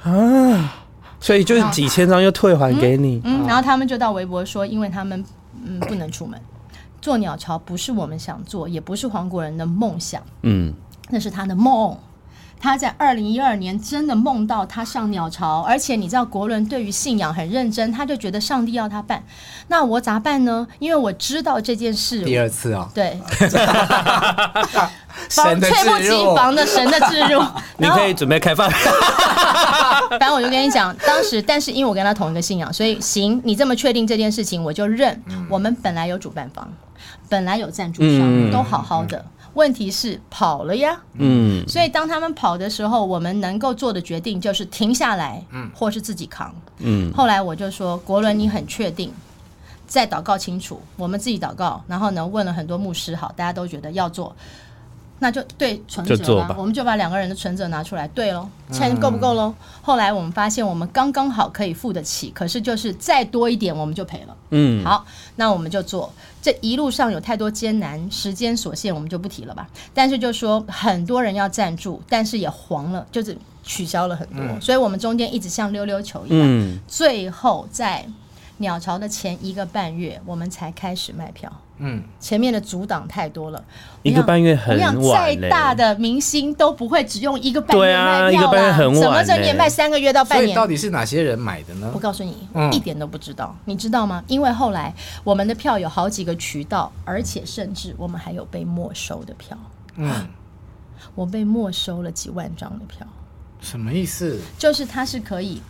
[0.03, 0.73] 啊，
[1.19, 5.23] 所以就是几千张又退还给你，嗯，然后他们就到微博说，因为他们
[5.63, 6.39] 嗯不能出门，
[7.01, 10.73] 做鸟巢不是我们想做，也不是黄国人的梦想，嗯，
[11.09, 11.97] 那是他的梦。
[12.57, 19.21] 他在二零一二年真的梦到他上鸟巢，而且你知道国伦对于信仰很认真，他就觉得上帝要他办，
[19.67, 20.65] 那我咋办呢？
[20.79, 23.19] 因为我知道这件事，第二次哦，对，
[25.29, 27.43] 防猝不及防的神的置入，
[27.77, 28.67] 你可以准备开放，
[30.11, 35.21] 反正我就跟你讲，当时但是因为我跟他同一个信仰，所以行，你这么确定这件事情，我就认。
[35.49, 36.67] 我们本来有主办方，
[37.29, 39.23] 本来有赞助商，嗯都好好的。
[39.55, 40.97] 问题是跑了呀。
[41.13, 46.53] 嗯，所以当他们跑的时候，我们能够做的决定就是停下来，嗯，或是自己扛。
[46.77, 49.11] 嗯，后来我就说，国伦，你很确定？
[49.87, 54.35] 再祷告清楚，我们自己祷告，然后呢，问了很多牧师，好，大家都觉得要做。
[55.19, 59.47] 那就对存折吧，我们就把两个人的存折拿出来对喽，钱够不够喽？
[59.47, 64.35] 嗯、后来我们发现我们刚刚好可以付得起，可是就是再多一点我们就赔了。
[64.49, 65.05] 嗯，好，
[65.37, 66.11] 那我们就做。
[66.41, 69.67] 这一路上有太多艰难，时间所限，我们就不提了吧。
[69.93, 78.05] 但是就说很多人要赞助，但是也黄了，就是取消了很多，嗯、所以我们中间一直像溜溜球一样，嗯、最后在
[78.57, 81.51] 鸟巢的前一个半月，我们才开始卖票。
[81.77, 83.61] 嗯，前面的阻挡太多了，
[84.01, 85.13] 一个半月很晚。
[85.13, 88.29] 再大的明星都不会只用一个半月卖票啦。
[88.29, 89.01] 对啊，一个半月很晚。
[89.01, 90.45] 怎么着你也卖三个月到半年？
[90.45, 91.91] 所以到底是哪些人买的呢？
[91.93, 93.53] 我告诉你，一点都不知道。
[93.65, 94.23] 你知道吗？
[94.27, 99.57] 因为后来我们的票有好几个渠道，而且甚至我们还有被没收的票。
[99.97, 100.27] 嗯，
[101.13, 103.05] 我被没收了几万张的票。
[103.59, 104.39] 什么意思？
[104.57, 105.61] 就是它是可以，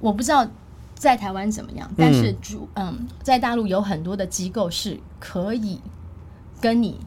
[0.00, 0.46] 我不知道。
[1.00, 1.90] 在台湾怎么样？
[1.96, 5.80] 但是主嗯，在大陆有很多的机构是可以
[6.60, 7.00] 跟你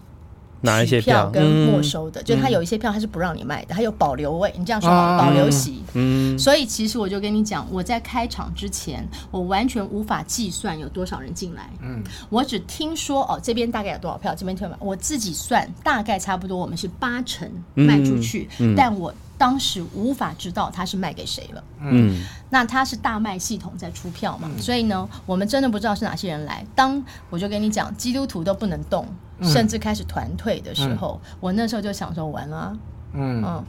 [0.61, 5.83] 拿一些票跟没收的，就他有一些票他是不让你卖的，他有保留位，你这样说好，保留席。
[5.93, 11.69] 嗯，所以其实我就跟你讲，我在开场之前，我完全无法计算有多少人进来。
[11.83, 19.13] 嗯，我只听说哦，这边大概有多少票，这边退满，我自己算大概差不多，我们是八成卖出去，但我。
[19.43, 26.65] 当时无法知道他是卖给谁了，嗯，那他是大卖系统在出票嘛，嗯、所以呢，我们真的不知道是哪些人来。
[26.73, 29.05] 当我就跟你讲，基督徒都不能动，
[29.39, 32.77] 嗯、甚至开始团退的时候，嗯、我那时候就想说完了、啊，
[33.11, 33.43] 嗯。
[33.43, 33.65] 嗯，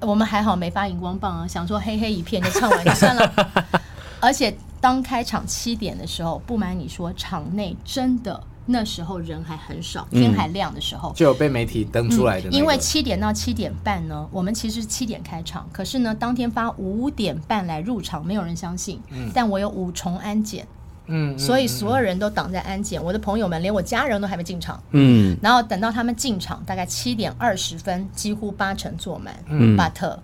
[0.00, 3.72] 我们还好没发荧光棒啊，想说黑黑一片就唱完就算了。
[4.20, 8.38] 而且当开场七点的时候，不瞒你说，场内真的。
[8.66, 12.48] 那时候人还很少，天还亮的时候，就有被媒体登出来的。
[12.50, 18.98] 因为七点到七点半呢，我们其实是七点开场，可是呢，当天发五点半来入场，没有人相信。
[19.34, 20.66] 但我有五重安检，
[21.06, 23.02] 嗯，所以所有人都挡在安检。
[23.02, 30.18] 我的朋友们，连我家人都还没进场，嗯，然后等到他们进场，大概七点二十分，几乎八成坐满，嗯，but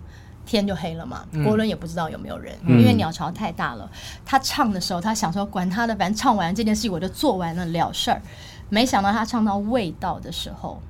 [0.50, 3.88] 天就黑了嘛，国伦也不知道有没有人，因为鸟巢太大了。
[4.24, 8.20] 他唱的时候，他想说管他的，反正唱完这件事我就做完了了事儿。
[8.68, 10.82] 没想到他唱到味道的时候，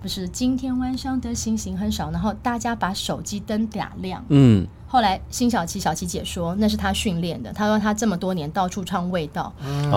[0.00, 4.24] 不是今天晚上的星星很少，然后大家把手机灯打亮。
[4.28, 9.52] 嗯，后来辛晓琪小琪姐说那是他训练的，他说他这么多年到处唱味道，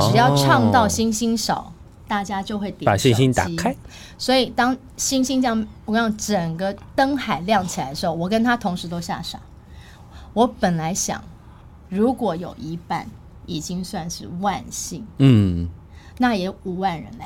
[0.10, 1.72] 只要唱到星星少。
[2.12, 3.74] 大家就会点把星星打开，
[4.18, 9.40] 所以当星星这样，我让整个灯海亮起来的时候，我跟他同时都吓傻。
[10.34, 11.24] 我本来想，
[11.88, 13.08] 如果有一半
[13.46, 15.70] 已经算是万幸，嗯，
[16.18, 17.26] 那也五万人嘞。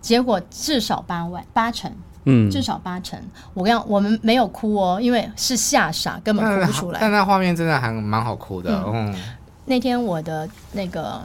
[0.00, 1.92] 结果至少八万八成，
[2.24, 3.20] 嗯，至少八成。
[3.52, 6.98] 我跟你讲，我们没有哭哦，因为是吓傻，根本哭不出来。
[6.98, 8.82] 但那画面真的还蛮好哭的。
[8.86, 9.14] 嗯，嗯
[9.66, 11.20] 那天我的那个。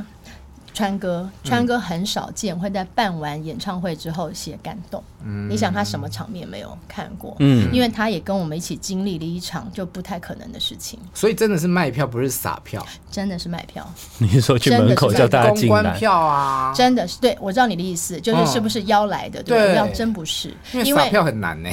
[0.79, 5.03] 川哥，川哥很少见会在办完演唱会之后写感动。
[5.25, 7.35] 嗯，你想他什么场面没有看过？
[7.39, 10.97] 嗯，因为他也跟我们一起经历了一场就不太可能的事情。
[11.13, 12.81] 所以真的是卖票，不是撒票。
[13.11, 13.85] 真的是卖票。
[14.19, 15.67] 你是说去门口叫大家进来？
[15.67, 19.43] 公关票啊，真的是对，我知道你的意思，就是是不是邀来的？
[19.43, 21.69] 对，要真不是，因为撒票很难呢，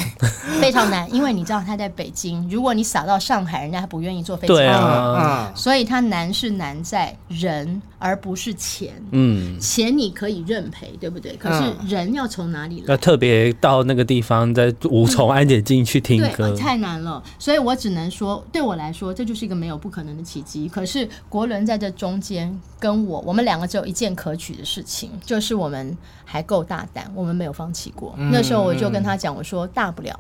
[0.61, 1.09] 非常难。
[1.15, 4.55] 因为你知道他在北京，如果你撒到上海，人家还不愿意坐飞机。
[4.55, 8.96] 对啊，所以他难是难在人，而不是钱。
[9.11, 11.37] 嗯，钱你可以认赔，对不对？
[11.37, 12.87] 可是人要从哪里来？
[12.89, 17.23] 要特别到那个地方，在五重安检进去听歌，对，太难了。
[17.39, 20.69] 所以我只能说，对我来说，这就是一个没有不可能的奇迹。
[20.69, 28.15] 可是国伦在这中间跟我，我们两个只有一件可取的事情，就是我们还够大胆，我们没有放弃过。
[28.33, 30.19] 那时候我就跟他讲，我说大不了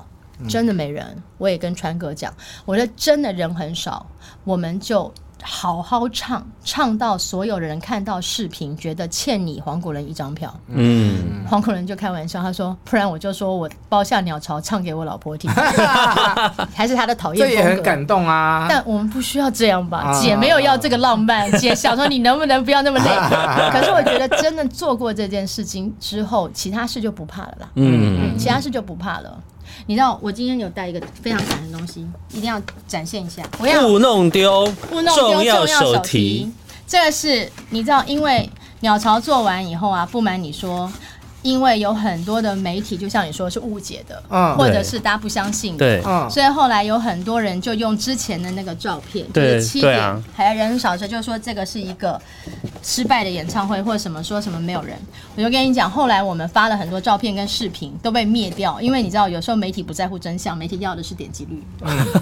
[0.48, 2.32] 真的没人，我也跟川哥讲，
[2.64, 4.06] 我说真的人很少，
[4.44, 5.12] 我们就。
[5.42, 10.52] 好好唱，唱到所有的人看到视频，觉得欠你黄国伦一张票。
[10.68, 15.50] 嗯，黄国伦就开玩笑，他说：“不然我就说我包下鸟巢唱给我老婆听。
[16.74, 17.46] ”还是他的讨厌。
[17.46, 18.66] 这也很感动啊！
[18.68, 20.18] 但我们不需要这样吧？
[20.20, 23.04] 姐没有要这个浪漫，姐想说你能不能不要那么累？
[23.70, 27.68] 可是我觉得真的做过这件事情之后，其他事就不怕了啦。
[27.76, 29.38] 嗯，其他事就不怕了。
[29.84, 33.42] 你知道我今天有带一个非常感人的东西，一定要展现一下。
[33.58, 36.50] 我要勿弄丢，勿弄丢重要手提。
[36.86, 38.48] 这个是你知道，因为
[38.80, 40.90] 鸟巢做完以后啊，不瞒你说，
[41.46, 50.24] 因为有很多的媒体，就像你说是误解的，嗯或者是大家不相信的，对，嗯，所以后来有很多人就用之前的那个照片，对就是七点对啊。
[50.34, 52.20] 还人少时候，就说这个是一个
[52.82, 54.96] 失败的演唱会，或者什么说什么没有人。
[55.36, 61.62] 我就跟你讲，后来我们发了很多照片跟视频都被灭掉，因为你知道有时候媒体不在乎真相，媒体要的是点击率。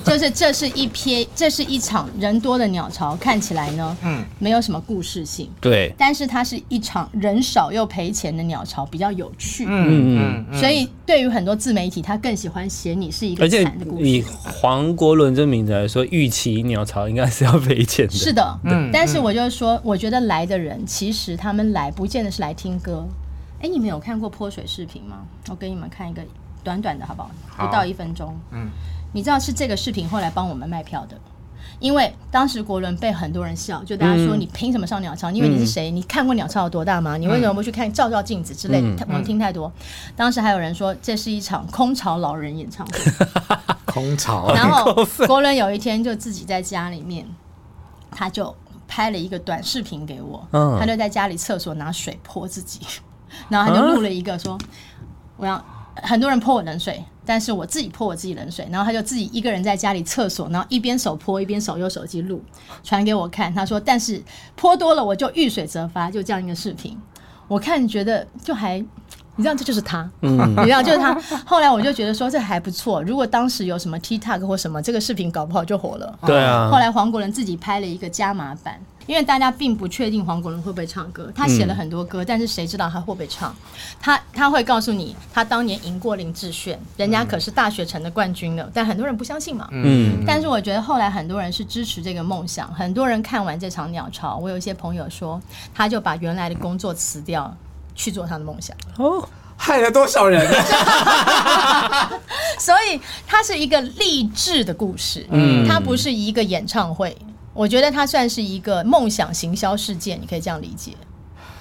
[0.05, 9.65] 就是这是一篇，这是一场人多的鸟巢，看起来呢，嗯，没有什么故事性，对，但是它是一场人少又赔钱的鸟巢，比较有趣。
[9.69, 14.23] 嗯嗯，所以对于很多自媒体，他更喜欢写你是一个惨的故事以。
[14.23, 18.13] 黄国伦这名字来说，预期鸟巢应该是要赔钱的。
[18.13, 23.07] 是的，嗯但是我就是说，我觉得来的人其实他们来不见得是来听歌。
[23.61, 25.25] 哎，你们有看过泼水视频吗？
[25.49, 26.23] 我给你们看一个
[26.63, 27.31] 短短的，好不好？
[27.49, 28.35] 好不到一分钟。
[28.53, 28.69] 嗯，
[29.13, 31.19] 你知道是这个视频后来帮我们卖票的。
[31.79, 35.31] 因为当时国伦被很多人笑，就大家说你凭什么上鸟巢？
[35.31, 35.91] 因为你是谁？
[35.91, 37.17] 你看过鸟巢有多大吗？
[37.17, 39.05] 你为什么不去看照照镜子之类的？
[39.09, 39.71] 我们听太多。
[40.17, 42.99] 当时还有人说这是一场空巢老人演唱会。
[43.87, 44.93] 空巢， 然后
[45.27, 47.25] 国伦有一天就自己在家里面，
[48.11, 48.53] 他就
[48.89, 52.81] 拍了一个短视频给我，嗯他就在家里厕所拿水泼自己，
[53.49, 54.59] 然后他就录了一个说，
[55.37, 55.65] 我要
[56.03, 62.43] 很多人泼我冷水，但是我自己泼我自己冷水，然后他就自己一个人在家里厕所，然后一边手泼一边手用手机录，
[62.83, 64.23] 传给我看，他说但是
[64.55, 66.99] 泼多了我就遇水则发，就这样一个视频，
[67.49, 68.85] 我看觉得就还。
[69.37, 71.13] 你知道这就是他，嗯你知道就是他。
[71.45, 76.17] 后来我就觉得说这还不错，如果当时有什么 TikTok 或什么，这个视频搞不好就火了。
[76.25, 83.55] 对啊，后来黄国伦自己拍了一个加码版，因为大家并不确定黄国伦会不会唱歌，他写了很多歌，但是谁知道他会不会唱？
[84.01, 89.69] 他他会告诉你，他当年赢过林志炫，人家可是大学城的冠军了，但很多人不相信嘛。
[89.73, 95.41] 嗯，但是我觉得后来很多人是支持这个梦想，很多人看完这场鸟巢，我有一些朋友说，
[95.75, 97.55] 他就把原来的工作辞掉，
[97.95, 98.77] 去做他的梦想。
[98.97, 102.11] 哦，害了多少人啊？
[102.59, 107.17] 所以 它是一个励志的故事，嗯，它不是一个演唱会，
[107.55, 110.93] 我觉得它算是一个梦想行销事件，你可以这样理解，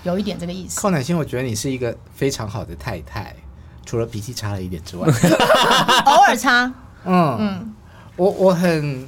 [0.03, 0.81] 有一点这个意思。
[0.81, 3.35] 寇乃馨，我觉得你是一个非常好的太太，
[3.85, 5.07] 除了脾气差了一点之外，
[6.05, 6.65] 偶尔差，
[7.05, 7.73] 嗯嗯，
[8.15, 9.07] 我我很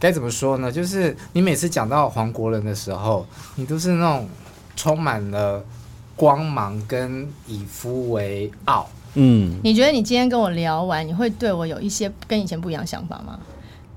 [0.00, 0.70] 该怎么说呢？
[0.72, 4.28] 就是你每次讲到黄国伦的时候，你都是那种
[4.74, 5.64] 充满了
[6.16, 8.88] 光芒跟以夫为傲。
[9.14, 13.38] 嗯，你觉得你今天跟我聊完，你会对我有一些跟以前不一样想法吗？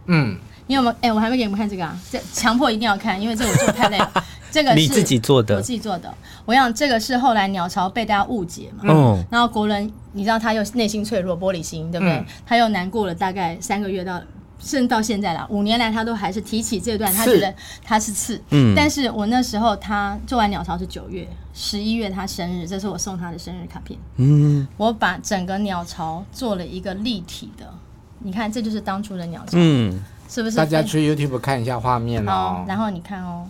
[0.06, 0.38] 嗯，
[0.72, 0.96] 你有没有？
[1.02, 4.10] 哎、我还没给你们看这个啊，这强迫一定要看，因为这我做得太累了。
[4.50, 6.14] 这个是你自己做的我自己做的。
[6.46, 12.16] 我想这个是后来鸟巢被大家误解嘛，嗯然后国人，你知道他又内心脆弱，玻璃心，对不对？
[12.16, 14.22] 嗯他又难过了大概三个月到，
[14.60, 17.54] 甚至到现在了，五年来他都还是提起这段，他刺觉得
[17.84, 18.42] 他是刺。
[18.52, 24.00] 嗯但是我那时候他做完鸟巢是九月，十一月他生日，这是我送他的生日卡片。
[24.16, 27.74] 嗯我把整个鸟巢做了一个立体的，
[28.20, 30.04] 你看这就是当初的鸟巢，嗯，
[30.34, 30.56] 是不是？
[30.56, 32.64] 大家去 YouTube 看一下画面哦，。
[32.66, 33.46] 然后你看哦，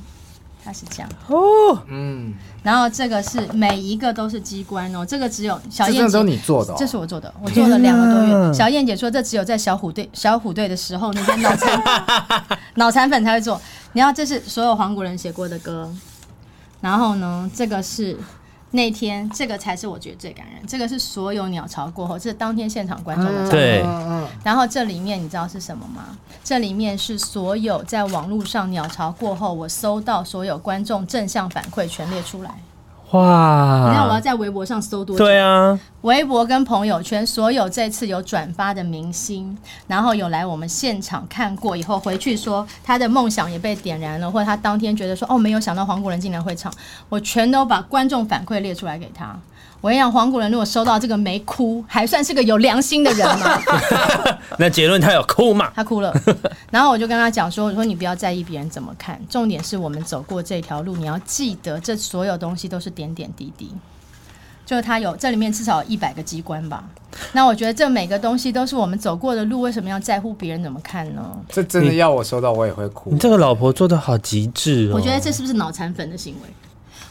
[0.66, 1.10] 它是这样。
[1.28, 8.54] 哦，嗯，然后这个是每一个都是机关哦，这个只有小燕姐都你做的哦这是我做的，我做了两个多月。
[8.54, 11.84] 小燕姐说，这只有在小虎队小虎队的时候，那些脑残
[12.76, 13.62] 脑残粉才会做。
[13.94, 15.94] 然后这是所有黄国伦写过的歌，
[16.80, 18.18] 然后呢，这个是
[18.72, 23.84] 那天这个才是我觉得最感人，这个是所有鸟巢过后，这是当天现场观众的照片。
[23.86, 26.18] 嗯然后这里面你知道是什么吗？
[26.44, 32.52] 这里面是所有在网络上鸟巢过后，我搜到所有观众正向反馈全列出来。
[33.12, 35.26] 哇，你看我要在微博上搜多久？
[35.26, 46.74] 对啊，微博跟朋友圈所有这次有转发的明星，然后有来我们现场看过以后回去说他的梦想也被点燃了，或者他当天觉得说哦没有想到黄国伦竟然会唱，
[47.10, 49.38] 我全都把观众反馈列出来给他。
[49.82, 53.60] 我跟你讲，黄古人如果收到这个没哭，还算是个有良心的人吗。
[54.60, 55.72] 那结论他有哭吗？
[55.76, 56.14] 他哭了，
[56.70, 63.72] 然后我就跟他讲说：“我说你不要在意别人怎么看，重点是我们走过这条路，你要记得这所有东西都是点点滴滴。
[64.64, 66.84] 就是他有这里面至少有一百个机关吧。
[67.34, 71.24] 那我觉得这每个东西都是我们走过的路，为什么要在乎别人怎么看呢？
[71.50, 73.18] 这真的要我收到我也会哭你。
[73.18, 74.96] 这个老婆做的好极致哦。
[74.96, 76.50] 我觉得这是不是脑残粉的行为？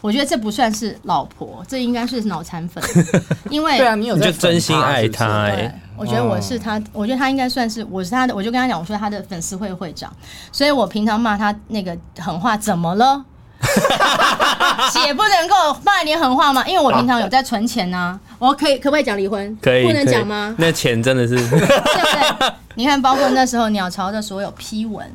[0.01, 2.83] 我觉得这不算是老婆，这应该是脑残粉，
[3.51, 10.11] 因为对啊，你有你就真心爱他哎对，我觉得我是他，我觉得他应该算是我是他的，我就跟他讲，我说他的粉丝会会长，
[10.51, 13.25] 所以我平常骂他那个狠话怎么了？
[14.91, 16.67] 姐不能够骂一点狠话吗？
[16.67, 19.55] 因为我平常有在存钱呢、我可以可不可以讲离婚？
[19.61, 20.55] 可以，不能讲吗？
[20.59, 22.53] 那钱真的是 对不对？
[22.75, 25.07] 你看，包括那时候鸟巢的所有批文，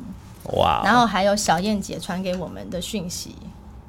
[0.52, 3.34] 哇，然后还有小燕姐传给我们的讯息，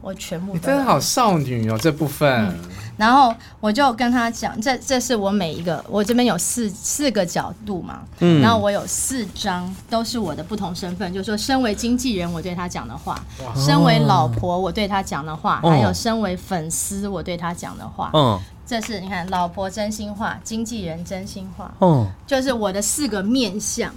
[0.07, 2.57] 我全部都你真的好少女哦，这部分。
[2.95, 13.21] 然后我就跟他讲，这这是我每一个，我这边有四四个角度嘛，嗯，然后我有四张都是我的不同身份，就是说，身为经纪人我对他讲的话，
[13.55, 23.93] 身为老婆我对他讲的话，还有身为粉丝我对他讲的话，嗯，这是你看，老婆真心话，经纪人真心话，嗯，就是我的四个面相，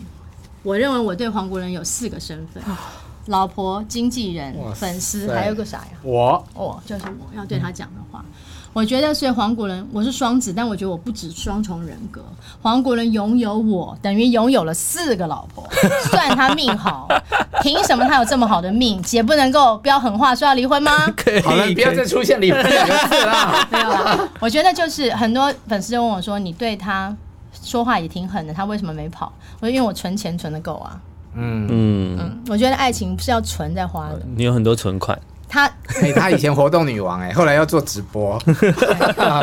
[0.62, 2.62] 我认为我对黄国伦有四个身份。
[3.26, 5.92] 老婆、经纪人、粉丝，还有个啥呀？
[6.02, 8.24] 我，哦，就是我要对他讲的话。
[8.26, 8.32] 嗯、
[8.72, 12.24] 我觉得，所以黄国伦，我是双子，但我觉得我不止双重人格。
[12.62, 15.68] 黄国伦拥有我，等于拥有了四个老婆，
[16.10, 17.06] 算他命好。
[17.62, 19.02] 凭什么他有这么好的命？
[19.02, 20.92] 姐不能够飙狠话说要离婚吗？
[21.44, 23.68] 好了，不要再出现离婚两个字了。
[23.70, 27.14] 没有啦，我觉得就是很多粉丝问我说：“你对他
[27.62, 30.98] 说话也挺狠的，他为什么没跑？”我说：“因为我存钱存的够啊。”
[31.35, 34.20] 嗯嗯，我觉得爱情不是要存在花的。
[34.37, 35.18] 你有很多存款。
[35.53, 35.66] 他，
[36.01, 38.39] 哎，他以前活动女王，哎， 后来要做直播。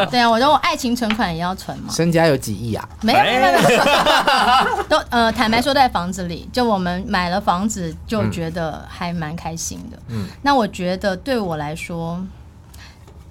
[0.10, 1.92] 对啊，我说我爱情存款也要存嘛。
[1.92, 2.88] 身家有几亿啊？
[3.02, 9.98] 没有没有没有， 都呃，坦白说在房子里，就我们买了房子，就觉得还蛮开心的。
[10.08, 12.18] 嗯，那我觉得对我来说。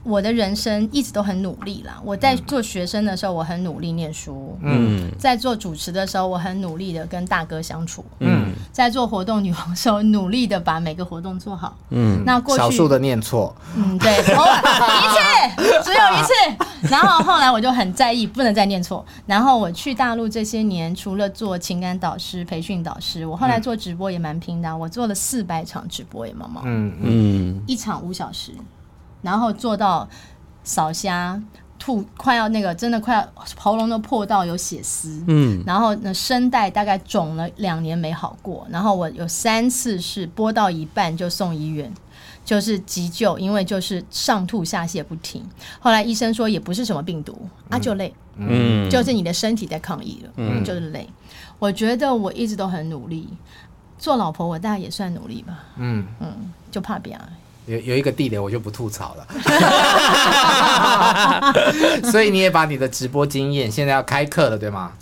[0.06, 2.00] 我的人生一直都很努力啦。
[2.04, 4.56] 我在做学生的时候，我很努力念书。
[4.62, 8.04] 嗯，在做主持的时候，我很努力的跟大哥相处。
[8.20, 11.76] 嗯，在做活动女王的时候，努力的把每个活动做好。
[11.90, 13.54] 嗯，那过去少数的念错。
[13.74, 14.60] 嗯，对，偶尔
[15.56, 16.32] 一次，只有一次。
[16.88, 19.04] 然后后来我就很在意，不能再念错。
[19.26, 24.76] 然后我去大陆这些年，除了做情感导师、培训导师，我后来做直播也蛮拼的。
[24.76, 26.62] 我做了四百场直播，也毛毛。
[26.64, 28.52] 嗯嗯，一场五小时。
[29.26, 30.08] 然后做到
[30.62, 31.42] 扫虾
[31.80, 41.92] 吐，快要那个真的快要喉咙都破到有血丝，嗯，然后呢声带大概肿了两年没好过，然后我有三次是播到一半就送医院，
[42.44, 45.44] 就是急救，因为就是上吐下泻不停。
[45.80, 47.36] 后来医生说也不是什么病毒，
[47.68, 51.08] 啊就累，嗯，就是你的身体在抗议了，嗯，就是累。
[51.58, 53.28] 我觉得我一直都很努力，
[53.98, 56.06] 做老婆我大概也算努力吧，嗯。
[56.20, 57.22] 嗯，就怕别人。
[57.66, 59.26] 有有一个地雷，我就不吐槽了。
[62.10, 64.92] 所以你也把你的直播经验，现在要开课了，对吗？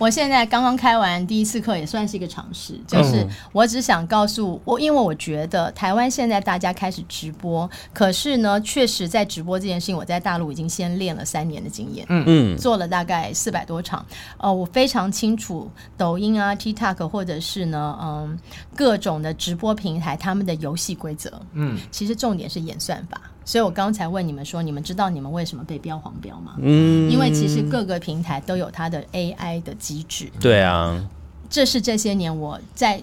[0.00, 2.80] 我现在刚刚开完第一次课，也算是一个尝试。
[2.86, 14.02] 就是我只想告诉我，因为我觉得台湾现在大家开始直播，可是呢，确实在直播这件事情，我在大陆已经先练了三年的经验，嗯嗯，做了大概四百多场。
[14.38, 18.38] 呃，我非常清楚抖音啊、TikTok 或者是呢，嗯，
[18.74, 21.30] 各种的直播平台他们的游戏规则。
[21.52, 23.20] 嗯，其实重点是演算法。
[23.44, 26.54] 所以我刚才问你们说，你们知道你们为什么被标黄标吗？
[26.60, 30.30] 嗯，因为其实各个平台都有它的 AI 的机制。
[30.38, 31.04] 对啊，
[31.48, 33.02] 这是这些年我在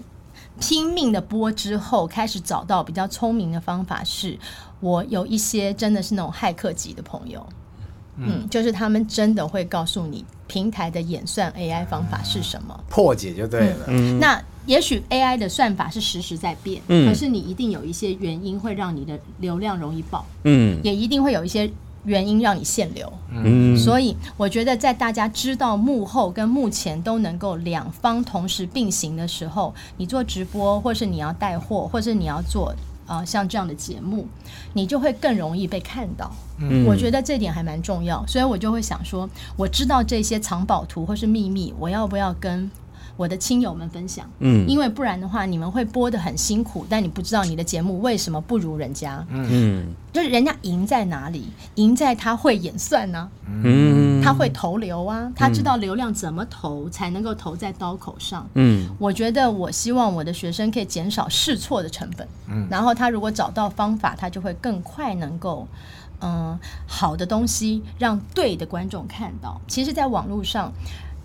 [0.60, 4.02] 拼命的播之后，开始找到比较聪明的方法。
[4.04, 4.38] 是
[4.80, 7.46] 我有一些真的是那种骇客级的朋友，
[8.16, 13.84] 嗯，嗯，就是他们真的会告诉你平台的演算 AI 方法是什么，破解就对了。
[13.88, 14.42] 嗯，那。
[14.68, 21.70] 也许 AI 的算法是实时在变，嗯，可是你一定有一些原因会让你的流量容易爆，嗯，也一定会有一些
[22.04, 32.74] 原因让你限流，嗯，所以我觉得在大家知道幕后跟目前都能够两方同时并行的时候，你做直播，或是你要带货，或是你要做
[33.06, 34.26] 呃像这样的节目，
[34.74, 42.70] 你就会更容易被看到，嗯，我觉得这点还蛮重要，所以我就会想说，我知道这些藏宝图或是秘密，我要不要跟
[43.18, 51.48] 我的亲友们分享，嗯，因为不然的话，你们会播的很辛苦，但你不知道你的节目为什么不如人家，嗯，就是人家赢在哪里？
[51.74, 53.28] 赢在他会演算呢，
[53.64, 65.66] 嗯，他会投流啊，他知道流量怎么投才能够投在刀口上，嗯，我觉得我希望我的学生可以减少试错的成本，嗯，然后他如果找到方法，他就会更快能够，
[66.20, 66.56] 嗯，
[66.86, 69.60] 好的东西让对的观众看到。
[69.66, 70.72] 其实，在网络上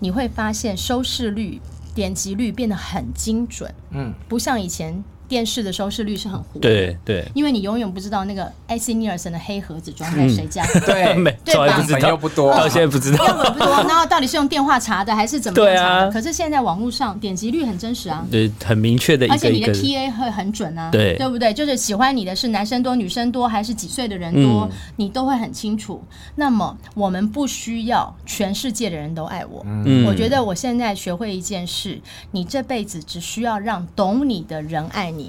[0.00, 1.60] 你会发现收视率。
[1.94, 5.02] 点击率变得很精准，嗯，不像以前。
[5.34, 11.34] 电视的收视率是很糊，对对，因为你永远不知道那个艾希尼尔森的黑盒子装在谁家， 对。
[11.44, 11.84] 对吧？
[11.98, 13.66] 朋友不多，到现在不知道，不多。
[13.82, 16.12] 然后到底是用电话查的还是怎么样查的？
[16.12, 21.52] 可是现在网络上点击率很真实啊，对，很明确的，而且你的 TA 会很准啊，对，对不对？
[21.52, 26.00] 就是喜欢你的是男生多、女生多，还是几岁的人多，你都会很清楚。
[26.36, 32.00] 那么我们不需要全世界的人都爱我，嗯，我觉得我现在学会一件事，
[32.30, 35.23] 你这辈子只需要让懂你的人爱你。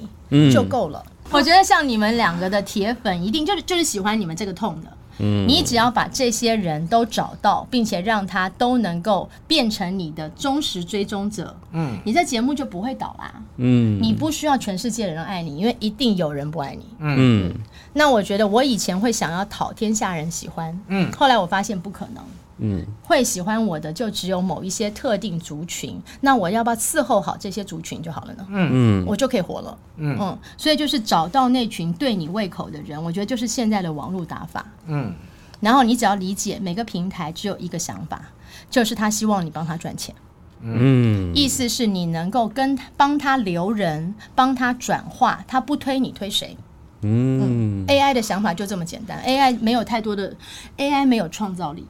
[0.51, 1.03] 就够了。
[1.31, 4.91] 我觉得像你们两个的铁粉，一定就是就是喜欢你们这个痛的。
[5.17, 13.34] 嗯，你只要把这些人都找到，并且让他都能够变成你的忠实追踪者，嗯，你这节目就不会倒啦。
[13.55, 16.85] 嗯，你不需要全世界的人爱你，因为一定有人不爱你。
[16.99, 17.53] 嗯，
[17.93, 22.22] 那我觉得我以前会想要讨天下人喜欢，嗯，后来我发现不可能。
[22.57, 28.48] 嗯，会喜欢我的就只有某一些特定族群，那我要不要伺候好这些族群就好了呢？
[28.49, 29.77] 嗯嗯，我就可以活了。
[29.98, 34.65] 嗯嗯，所以就是找到那群对你胃口的人，我觉得就是现在的网络打法。
[34.88, 35.14] 嗯，
[35.60, 38.22] 然后你只要理解每个平台只有一个想法，
[38.69, 40.15] 就是他希望你帮他赚钱。
[40.61, 46.57] 嗯，意思是你能够跟帮他留人，帮他转化，他不推你推谁？
[47.02, 50.34] 嗯，嗯，AI 的想法就这么简单，AI 没有太多的
[50.77, 51.86] ，AI 没有创造力。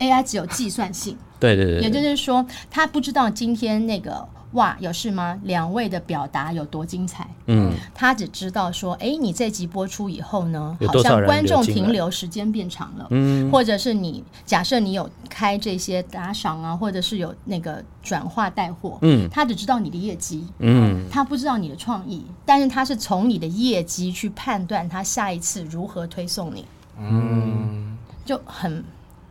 [0.00, 5.38] AI 只有计算性， 对对对，也就是说，他不知道今天那个哇有事吗？
[5.44, 26.64] 两位的表达有多精彩，嗯，他只知道说，哎，你这集播出以后呢，好像观众停留时间变长了，嗯，或者是你假设你有开这些打赏啊，或者是有那个转化带货，嗯，他只知道你的业绩，嗯，他不知道你的创意，但是他是从你的业绩去判断他下一次如何推送你，
[26.98, 28.82] 嗯，就很。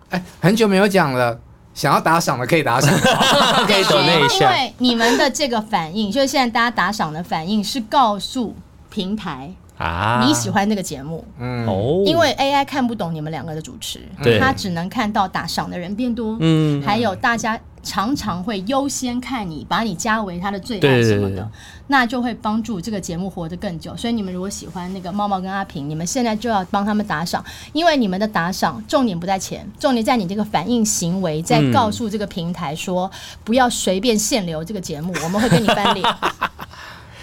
[0.10, 1.40] 哎，很久没有讲了，
[1.74, 2.94] 想要打赏的可以打赏，
[3.68, 4.52] 可以抖那一下。
[4.56, 8.56] 因为你们的这个反应，就是现在大家打赏的反应，是告诉
[8.90, 11.26] 平台啊你喜欢那个节目。
[11.40, 17.60] 嗯，哦，因为 AI 看不懂你们两个的主持，对，他只能看到打赏的人变多，嗯，还有大家。
[17.90, 21.46] 常常会优先看你，把你加为他的最爱什么的，对对对对，
[21.88, 23.98] 那就会帮助这个节目活得更久。
[23.98, 27.44] 所以你们如果喜欢那个猫猫跟阿平，你们现在就要帮他们打赏，
[27.74, 33.12] 因为你们的打赏重点不在钱，重点在你这个反应行为，在告诉这个平台说、嗯、
[33.44, 36.06] 不要随便限流这个节目，我们会跟你翻脸。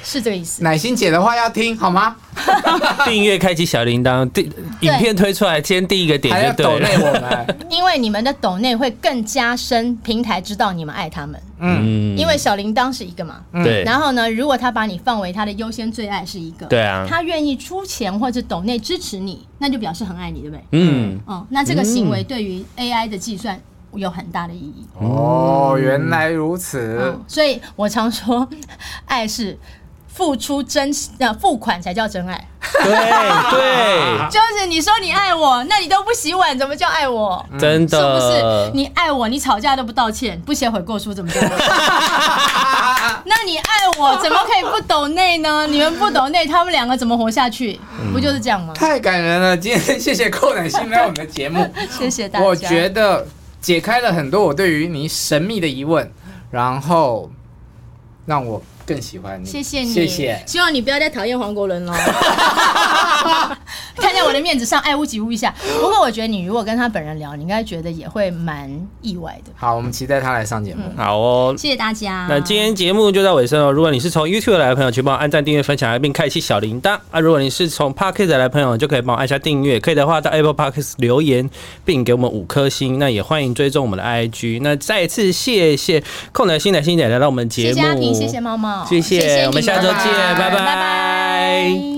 [0.08, 0.62] 是这个意思。
[0.62, 2.14] 乃心姐的话要听好吗？
[3.04, 4.42] 订阅，开启小铃铛，第
[4.80, 7.46] 影片推出来，先第一个点就对了。
[7.68, 11.40] 因为你们的抖内会更加深，平台知道你们爱他们。
[11.58, 13.40] 嗯，因为小铃铛是一个嘛。
[13.64, 13.82] 对。
[13.82, 20.64] 然后呢，如果他把你放为他的优先最爱是一个，对啊，他愿意出钱或者抖内支持你，那就表示很爱你，对不对？
[20.70, 21.18] 嗯。
[21.26, 23.60] 哦，那这个行为对于 AI 的计算
[23.94, 24.86] 有很大的意义。
[25.00, 27.18] 哦，原来如此。
[27.26, 28.48] 所以我常说，
[29.06, 29.58] 爱是。
[30.16, 32.48] 付出真呃付款才叫真爱，
[32.82, 32.90] 对
[33.50, 37.44] 对， 就是你说你爱我，那你都不洗碗，怎么叫爱我？
[37.58, 38.70] 真的，是不是？
[38.72, 41.38] 你爱我，你吵架都不道歉，不写悔过书，怎么叫？
[43.26, 45.66] 那你爱我，怎么可以不抖内呢？
[45.68, 47.78] 你们不抖内，他们两个怎么活下去？
[48.14, 48.72] 不就是这样吗？
[48.74, 49.54] 太感人了！
[49.54, 52.44] 今天谢谢寇乃馨来我们的节目，谢谢大家。
[52.46, 53.26] 我觉得
[53.60, 56.10] 解开了很多我对于你神秘的疑问，
[56.50, 57.30] 然后
[58.24, 58.62] 让我。
[58.86, 60.40] 更喜欢你，谢谢你，谢谢。
[60.46, 61.92] 希望你不要再讨厌黄国伦喽。
[63.96, 65.52] 看在我的面子上，爱屋及乌一下。
[65.80, 69.50] 不过我觉得你如果跟他本人聊，你应该觉得也会蛮意外的。
[69.56, 70.82] 好，我们期待他来上节目。
[70.86, 72.26] 嗯、好哦，谢谢大家。
[72.28, 73.72] 那今天节目就到尾声了。
[73.72, 76.98] 如果你是从 YouTube 来的朋友，请帮我按赞、订阅、分享，并开启小铃铛。
[77.10, 79.80] 啊，如果你是从 Podcast 来的朋友，就可以帮我按下订阅。
[79.80, 81.48] 可以的话，到 Apple Podcast 留言，
[81.84, 82.98] 并给我们五颗星。
[82.98, 84.60] 那也欢迎追踪我们的 IG。
[84.62, 86.02] 那再一次谢谢
[86.32, 87.74] 寇乃馨、乃馨姐来到我们节目。
[87.74, 89.94] 谢谢阿平，谢谢猫猫，谢谢，我们下周见，
[90.38, 91.95] 拜拜。